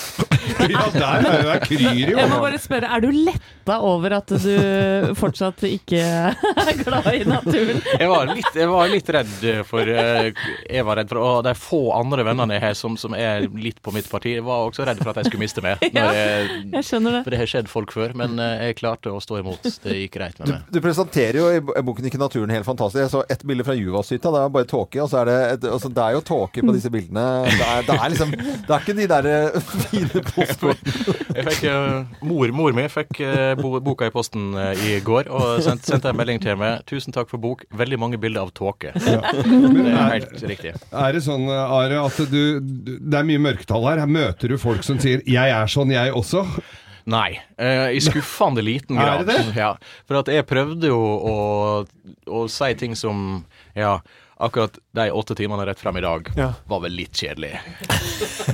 [0.68, 2.16] Ja, der er det der kryr jo.
[2.18, 7.20] Jeg må bare spørre, er du letta over at du fortsatt ikke er glad i
[7.28, 7.82] naturen?
[8.00, 10.30] Jeg var litt, jeg var litt redd for eh,
[10.64, 13.78] Jeg var redd for Og de få andre vennene jeg har som, som er litt
[13.84, 15.82] på mitt parti, var også redd for at jeg skulle miste meg.
[15.98, 17.20] Ja, jeg, jeg skjønner det.
[17.24, 19.64] For det har skjedd folk før, men eh, jeg klarte å stå imot.
[19.82, 20.66] Det gikk greit med meg.
[20.70, 23.00] du presenterer jo i boken ikke naturen helt fantastisk.
[23.02, 24.30] Jeg så ett bilde fra Juvashytta.
[24.34, 25.00] Det er bare tåke.
[25.02, 27.24] Og så er det, et, altså, det er jo tåke på disse bildene.
[27.48, 31.16] Det er, det er liksom Det er ikke de der eh, fine postkortene.
[31.38, 33.20] Jeg eh, mor, mor mi fikk
[33.60, 34.52] bo, boka i posten
[34.84, 36.82] i går og sendte, sendt en melding til meg.
[36.88, 37.64] 'Tusen takk for bok.
[37.74, 38.92] Veldig mange bilder av tåke'.
[39.08, 39.20] Ja.
[39.32, 40.72] Det er helt riktig.
[40.92, 43.98] Er det sånn, Are, at du, du Det er mye mørketall her.
[44.02, 46.62] Her møter du folk som sier 'jeg er sånn, jeg også'?
[47.08, 49.26] Nei, eh, i skuffende liten Er grad.
[49.26, 49.56] det det?
[49.56, 51.86] Ja, for at jeg prøvde jo å,
[52.28, 54.00] å si ting som Ja,
[54.40, 56.52] akkurat de åtte timene rett frem i dag Ja.
[56.70, 57.54] var vel litt kjedelig.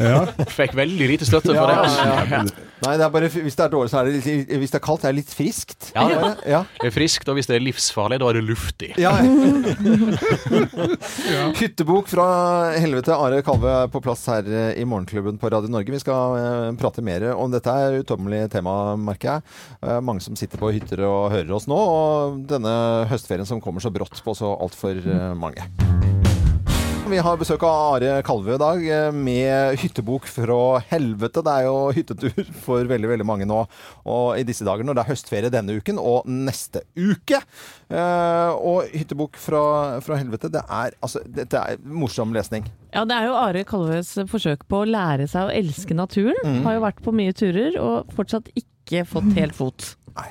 [0.01, 0.25] Ja.
[0.51, 1.77] Fikk veldig lite støtte for det.
[1.85, 2.07] Altså.
[2.09, 2.43] Ja, ja.
[2.85, 4.83] Nei, det er bare Hvis det er dårlig, så er det litt Hvis det er
[4.85, 5.87] kaldt, det er litt friskt.
[5.95, 6.59] Ja, Bare, ja.
[6.83, 8.91] Det er friskt, og hvis det er livsfarlig, da er det luftig.
[9.05, 9.13] Ja.
[11.59, 12.27] Hyttebok fra
[12.81, 13.15] helvete.
[13.17, 15.93] Are Kalve er på plass her eh, i Morgenklubben på Radio Norge.
[15.95, 19.47] Vi skal eh, prate mer om dette er utømmelig tema, merker jeg.
[19.85, 22.75] Eh, mange som sitter på hytter og hører oss nå, og denne
[23.11, 25.65] høstferien som kommer så brått på så altfor eh, mange.
[27.05, 31.43] Vi har besøk av Are Kalve i dag eh, med hyttebok fra helvete.
[31.45, 33.59] Det er jo hyttetur for veldig veldig mange nå.
[34.09, 37.43] Og i disse dager når det er høstferie denne uken og neste uke.
[37.93, 39.63] Eh, og hyttebok fra,
[40.03, 42.67] fra helvete, det er, altså, dette er morsom lesning.
[42.97, 46.41] Ja, det er jo Are Kalves forsøk på å lære seg å elske naturen.
[46.43, 46.63] Mm.
[46.65, 49.93] Har jo vært på mye turer og fortsatt ikke fått helt fot.
[50.15, 50.31] Nei,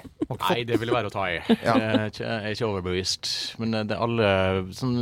[0.68, 1.40] det ville være å ta i.
[1.64, 1.74] Ja.
[1.80, 3.32] Jeg er ikke, er overbevist.
[3.62, 4.30] Men det er alle
[4.76, 4.96] sånn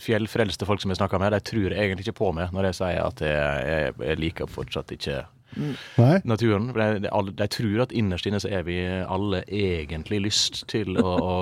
[0.00, 3.00] fjellfrelste folk som jeg snakker med, de tror egentlig ikke på meg når jeg sier
[3.04, 5.24] at jeg, jeg, jeg liker fortsatt ikke
[5.56, 6.20] Nei.
[6.28, 6.68] naturen.
[6.72, 10.98] For de, de, de tror at innerst inne så er vi alle egentlig lyst til
[11.00, 11.34] å, å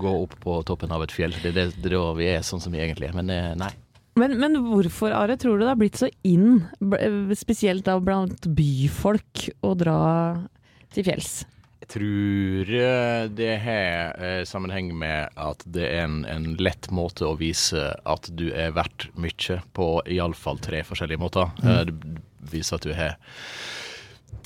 [0.00, 1.34] gå opp på toppen av et fjell.
[1.42, 3.16] Det er det, det er da vi er sånn som vi egentlig er.
[3.16, 3.72] Men eh, nei.
[4.18, 6.64] Men, men hvorfor, Are, tror du det har blitt så inn,
[7.38, 10.00] spesielt da blant byfolk, å dra
[10.92, 11.40] til fjells?
[11.80, 17.24] Jeg tror eh, det har eh, sammenheng med at det er en, en lett måte
[17.24, 21.48] å vise at du er verdt mye på iallfall tre forskjellige måter.
[21.64, 21.70] Mm.
[21.72, 23.16] Eh, Det viser at du har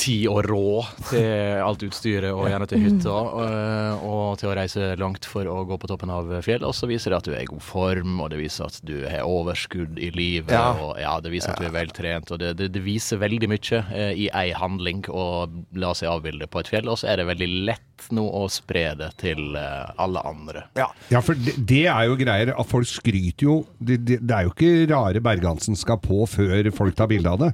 [0.00, 4.90] tid og råd til alt utstyret og gjerne til hytta, eh, og til å reise
[5.00, 6.64] langt for å gå på toppen av fjell.
[6.66, 8.96] Og så viser det at du er i god form, og det viser at du
[9.06, 10.54] har overskudd i livet.
[10.54, 10.74] Ja.
[10.74, 13.82] Og ja, det viser at du er veltrent, og det, det, det viser veldig mye
[13.94, 15.46] eh, i ei handling å
[15.78, 16.90] la seg avbilde på et fjell.
[16.90, 20.66] Og så er det veldig lett nå å spre det til eh, alle andre.
[20.80, 20.90] Ja.
[21.12, 24.48] Ja, for det, det er jo greier at folk skryter jo det, det, det er
[24.48, 27.52] jo ikke rare Bergansen skal på før folk tar bilde av det.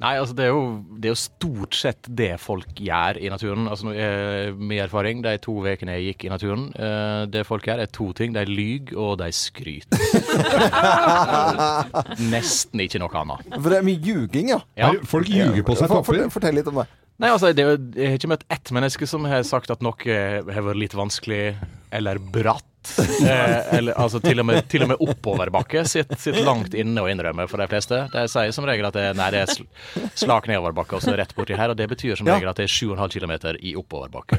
[0.00, 0.60] Nei, altså det er, jo,
[0.96, 3.66] det er jo stort sett det folk gjør i naturen.
[3.68, 7.68] Altså nå er Min erfaring de to ukene jeg gikk i naturen, eh, det folk
[7.68, 8.32] gjør er to ting.
[8.32, 10.00] De lyver, og de skryter.
[12.32, 13.44] Nesten ikke noe annet.
[13.58, 14.60] For det er mye ljuging, ja.
[14.80, 14.90] Ja.
[15.08, 16.88] Folk ljuger på seg For- for- Fortell litt om det.
[17.20, 19.92] Nei, altså, det er Jeg har ikke møtt ett menneske som har sagt at noe
[20.00, 21.52] har vært litt vanskelig
[21.92, 22.64] eller bratt.
[23.20, 27.08] Eh, eller, altså, til og med, til og med oppoverbakke sitt, sitt langt inne å
[27.12, 27.98] innrømme for de fleste.
[28.14, 29.52] De sier som regel at det, nei, det er
[30.18, 31.74] slak nedoverbakke og så rett borti her.
[31.74, 34.38] Og det betyr som regel at det er 7,5 km i oppoverbakke.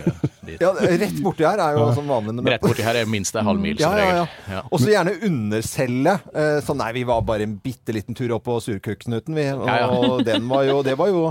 [0.50, 0.58] dit.
[0.64, 2.34] Ja, rett borti her er jo som vanlig.
[2.40, 4.28] men- Rett borti her er minst en halv mil, som Ja, ja, regel.
[4.56, 4.62] ja.
[4.72, 6.16] Og så gjerne underselge.
[6.34, 9.46] Eh, sånn nei, vi var bare en bitte liten tur opp på Surkukknuten, vi.
[9.54, 10.18] Og Ja, ja.
[10.32, 11.28] den var jo Det var jo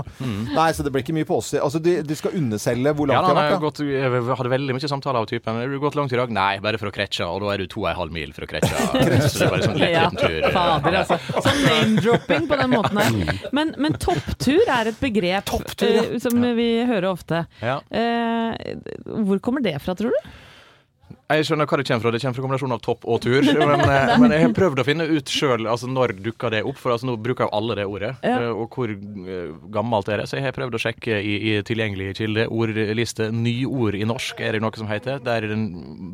[0.55, 1.51] Nei, så det blir ikke mye på oss.
[1.59, 3.67] Altså, de, de skal underselge hvor Ja, langt da, de jeg, har vært.
[3.67, 6.31] gått, jeg hadde veldig mye samtaler av typen Har du gått langt i dag?
[6.31, 7.25] Nei, bare for å kretsje.
[7.27, 8.85] Og da er du to og en halv mil for å kretsje.
[9.31, 10.37] Så det er bare sånn lett Ja, liten tur.
[10.45, 11.17] eh, fader, altså.
[11.41, 13.41] Sånn name-dropping på den måten her.
[13.57, 15.51] Men, men topptur er et begrep
[15.87, 17.43] eh, som vi hører ofte.
[17.61, 17.79] Ja.
[17.89, 18.77] Eh,
[19.25, 20.31] hvor kommer det fra, tror du?
[21.37, 22.11] Jeg skjønner hva det kommer fra.
[22.15, 23.41] Det kommer fra kombinasjonen av topp og tur.
[23.71, 26.77] Men, eh, men jeg har prøvd å finne ut sjøl altså, når dukka det opp.
[26.81, 28.11] For altså, nå bruker jo alle det ordet.
[28.25, 28.37] Ja.
[28.41, 30.27] eh, Og hvor eh, gammelt er det?
[30.31, 34.57] Så jeg har prøvd å sjekke i, i tilgjengelig kilde, ordliste, nyord i norsk er
[34.57, 35.21] det noe som heter.
[35.25, 35.67] Der den,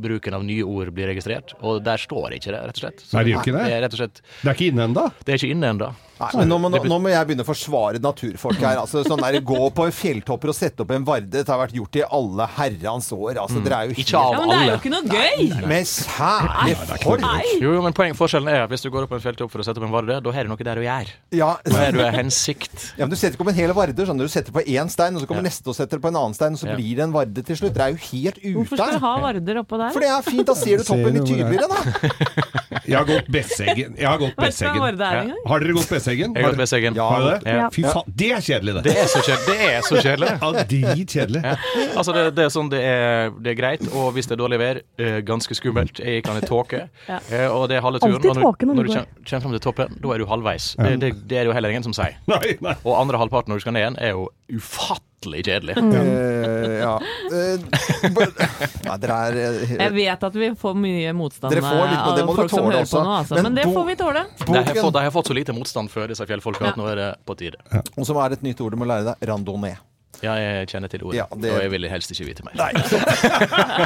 [0.04, 1.56] bruken av nye ord blir registrert.
[1.62, 3.06] Og der står ikke det, rett og slett.
[3.08, 3.66] Så Nei, det gjør ikke det?
[3.68, 5.08] Det er rett og slett Det er ikke inne ennå?
[5.24, 5.90] Det er ikke inne ennå.
[6.20, 8.78] Nei, men nå må, nå, nå må jeg begynne å forsvare naturfolk her.
[8.82, 11.30] Altså, sånn der, Gå på en fjelltopper og sette opp en varde.
[11.30, 13.38] Det har vært gjort i alle herrens år.
[13.44, 14.80] Altså, dere er jo Ikke av Ja, men det er jo alle.
[14.82, 15.68] ikke noe gøy!
[15.70, 17.26] Men særlig folk!
[17.62, 19.62] Jo, jo, men poeng, forskjellen er at hvis du går opp på en fjelltopp for
[19.62, 21.14] å sette opp en varde, da har du noe der å gjøre.
[21.38, 21.52] Ja.
[21.68, 22.76] Da er du en hensikt.
[22.98, 23.96] Ja, men Du setter ikke opp en hel varde.
[24.08, 25.50] Skjønner Du Du setter på én stein, og så kommer Ja.
[25.50, 26.76] neste og setter på en annen stein, og så Ja.
[26.76, 27.74] blir det en varde til slutt.
[27.78, 28.54] Dere er jo helt ute.
[28.58, 29.92] Hvorfor skal du ha varder oppå der?
[29.94, 30.46] For det er fint.
[30.48, 31.52] Da ser du toppen litt du hvor det er?
[31.54, 32.82] tydeligere, da.
[32.88, 33.96] Jeg har gått Besseggen.
[34.00, 34.80] Jeg har gått Vet du hva Besseggen.
[34.80, 35.42] varde er engang?
[35.48, 36.34] Har dere gått Besseggen?
[36.36, 36.96] Jeg har gått Besseggen.
[36.98, 37.54] Ja, har du det?
[37.58, 37.68] Ja.
[37.76, 38.84] Fy faen, det er kjedelig, det.
[38.88, 39.48] Det er så kjedelig.
[39.48, 40.30] Det er så kjedelig.
[40.42, 41.42] Ja, dritkjedelig.
[41.44, 41.56] Ja.
[42.00, 44.60] Altså, det, det er sånn det er, det er greit, og hvis det er dårlig
[44.62, 46.00] vær, eh, ganske skummelt.
[46.04, 47.20] Jeg gikk an i tåke, Ja.
[47.32, 48.16] eh, og det er halve turen.
[48.20, 49.06] Alltid tåke når du når du går.
[49.28, 50.70] kommer frem til toppen, da er du halvveis.
[50.80, 52.16] Det, det, det er det jo heller ingen som sier.
[52.32, 52.76] Nei, nei.
[52.84, 55.78] Og andre halvparten når du skal ned igjen, er jo ufattelig kjedelig.
[55.78, 57.02] Eh, ja.
[57.32, 58.38] Uh, but,
[58.86, 62.24] Nei, dere er uh, Jeg vet at vi får mye motstand Dere får litt, det
[62.24, 62.98] av folk som hører også.
[62.98, 63.36] på nå, altså.
[63.36, 64.26] Men Men, det får vi tåle.
[64.38, 67.02] Det har, fått, det har fått så lite motstand før, disse fjellfolka, at nå er
[67.02, 67.58] det på tide.
[67.96, 69.78] og som er et nytt ord du må lære deg, randonee.
[70.24, 72.56] Ja, jeg kjenner til ordet, Ja, det- og jeg vil helst ikke vite mer.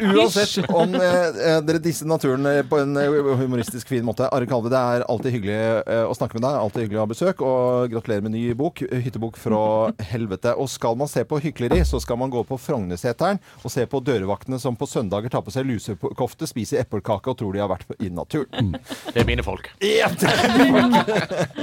[0.00, 3.08] Uansett om eh, eh, dere disser naturen eh, på en eh,
[3.40, 4.28] humoristisk fin måte.
[4.32, 6.54] Are Kalve, det er alltid hyggelig eh, å snakke med deg.
[6.60, 7.36] Alltid hyggelig å ha besøk.
[7.46, 9.62] Og gratulerer med ny bok, 'Hyttebok fra
[10.12, 10.54] helvete'.
[10.60, 14.00] Og skal man se på hykleri, så skal man gå på Frognerseteren og se på
[14.04, 17.88] dørvaktene som på søndager tar på seg lusekofte, spiser eplekake og tror de har vært
[18.00, 18.74] i naturen.
[19.14, 19.64] Det er mine folk.
[19.84, 20.36] Ja, det er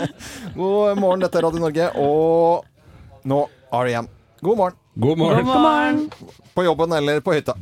[0.57, 1.85] God morgen, dette er Radio Norge.
[2.01, 2.65] Og
[3.27, 4.07] nå R.E.M.
[4.41, 4.77] God morgen.
[4.93, 5.45] God morgen.
[5.45, 6.11] God morgen!
[6.53, 7.57] På jobben eller på hytta.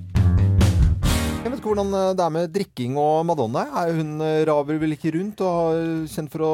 [1.46, 3.68] Jeg vet ikke hvordan eh, det er med drikking og Madonna.
[3.84, 6.54] Er hun eh, raver vel ikke rundt og er kjent for å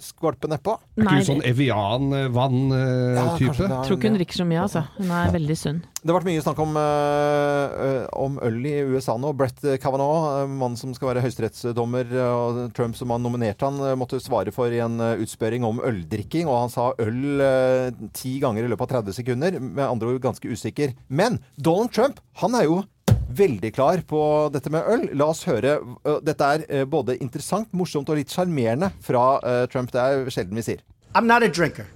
[0.00, 0.78] skvalpe nedpå?
[0.96, 3.66] Er ikke hun sånn Ja, Evian-vann-type?
[3.66, 4.80] er- tror ikke hun drikker så mye, altså.
[4.96, 5.82] Hun er veldig sunn.
[6.00, 9.34] Det har vært mye snakk om, eh, eh, om øl i USA nå.
[9.36, 13.76] Brett Kavanaugh, eh, mannen som skal være høyesterettsdommer, eh, og Trump som har nominert han,
[13.84, 16.48] eh, måtte svare for i en eh, utspørring om øldrikking.
[16.48, 19.60] Og han sa øl eh, ti ganger i løpet av 30 sekunder.
[19.60, 20.96] Med andre ord ganske usikker.
[21.10, 22.80] Men Donald Trump, han er jo
[23.36, 24.20] veldig klar på
[24.52, 25.08] dette med øl.
[25.18, 25.78] La oss høre.
[26.26, 29.40] Dette er både interessant, morsomt og litt sjarmerende fra
[29.72, 29.92] Trump.
[29.92, 30.84] Det er sjelden vi sier.
[31.14, 31.86] I'm not a drinker.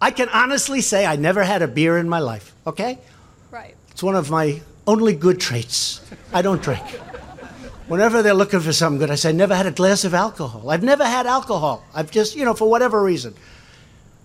[0.00, 2.98] I can honestly say I never had a beer in my life, okay?
[3.50, 3.74] Right.
[3.90, 6.00] It's one of my only good traits.
[6.32, 6.84] I don't drink.
[7.88, 10.70] Whenever they're looking for something good, I say, I never had a glass of alcohol.
[10.70, 11.82] I've never had alcohol.
[11.94, 13.34] I've just, you know, for whatever reason.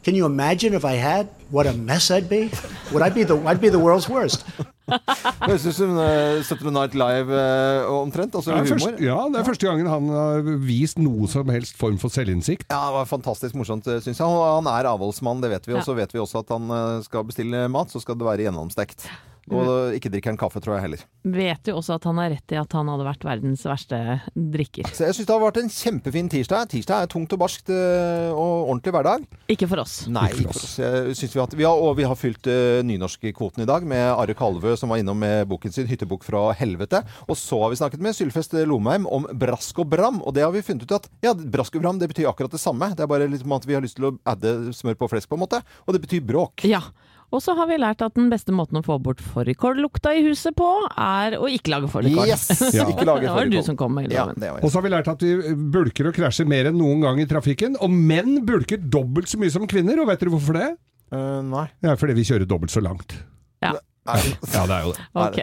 [0.04, 1.30] Can you imagine if I had?
[1.50, 2.52] What a mess I'd be.
[2.92, 3.38] Would I be the?
[3.48, 4.44] I'd be the world's worst.
[4.84, 8.36] Det høres ut som uh, Saturday Night Live eh, omtrent.
[8.36, 8.74] Altså Det er humor.
[8.74, 12.68] første, ja, det er første gangen han har vist noe som helst form for selvinnsikt.
[12.70, 14.28] Ja, det var fantastisk morsomt, syns jeg.
[14.28, 15.78] Og han er avholdsmann, det vet vi.
[15.80, 18.50] Og så vet vi også at han eh, skal bestille mat, så skal det være
[18.50, 19.08] gjennomstekt.
[19.52, 21.04] Og ikke drikker han kaffe, tror jeg heller.
[21.28, 24.00] Vet jo også at han har rett i at han hadde vært verdens verste
[24.34, 24.88] drikker.
[24.96, 26.70] Så jeg syns det har vært en kjempefin tirsdag.
[26.72, 29.28] Tirsdag er tungt og barskt eh, og ordentlig hverdag.
[29.52, 29.98] Ikke for oss.
[30.08, 30.78] Nei, ikke for oss.
[30.80, 34.76] Vi, har, vi har, og vi har fylt uh, nynorskkvoten i dag med Are Kalvø,
[34.80, 37.04] som var innom med boken sin 'Hyttebok fra helvete'.
[37.28, 40.22] Og så har vi snakket med Sylfest Lomheim om brask og bram.
[40.24, 42.64] Og det har vi funnet ut at ja, brask og bram det betyr akkurat det
[42.64, 42.94] samme.
[42.96, 45.30] Det er bare litt om at vi har lyst til å adde smør på flesk,
[45.32, 45.64] på en måte.
[45.88, 46.64] Og det betyr bråk.
[46.68, 46.86] Ja.
[47.34, 50.54] Og så har vi lært at den beste måten å få bort fårikållukta i huset
[50.58, 52.30] på, er å ikke lage fårikål.
[52.30, 52.46] Yes!
[52.94, 54.42] Ikke lage det var du som kom med Ja, loven.
[54.44, 57.22] det Og så har vi lært at vi bulker og krasjer mer enn noen gang
[57.24, 57.80] i trafikken.
[57.82, 60.70] Og menn bulker dobbelt så mye som kvinner, og vet dere hvorfor det?
[61.14, 61.66] nei.
[61.86, 63.18] Ja, fordi vi kjører dobbelt så langt.
[63.66, 63.74] Ja.
[64.04, 65.04] Ja, det er jo det.
[65.24, 65.38] Ok.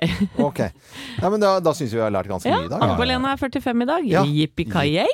[0.44, 0.70] okay.
[1.20, 2.82] Ja, men da, da syns vi vi har lært ganske Ja, mye i dag.
[2.84, 4.08] Anne Bolena er 45 i dag.
[4.10, 4.24] Ja.
[4.24, 5.08] Yippee-ki-yay!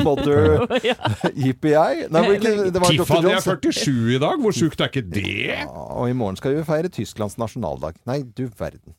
[0.00, 0.64] Mother
[1.36, 2.06] jippi-ei.
[2.08, 5.26] Tiffany er 47 i dag, hvor sjukt er ikke det?
[5.50, 8.00] Ja, og i morgen skal vi feire Tysklands nasjonaldag.
[8.08, 8.96] Nei, du verden.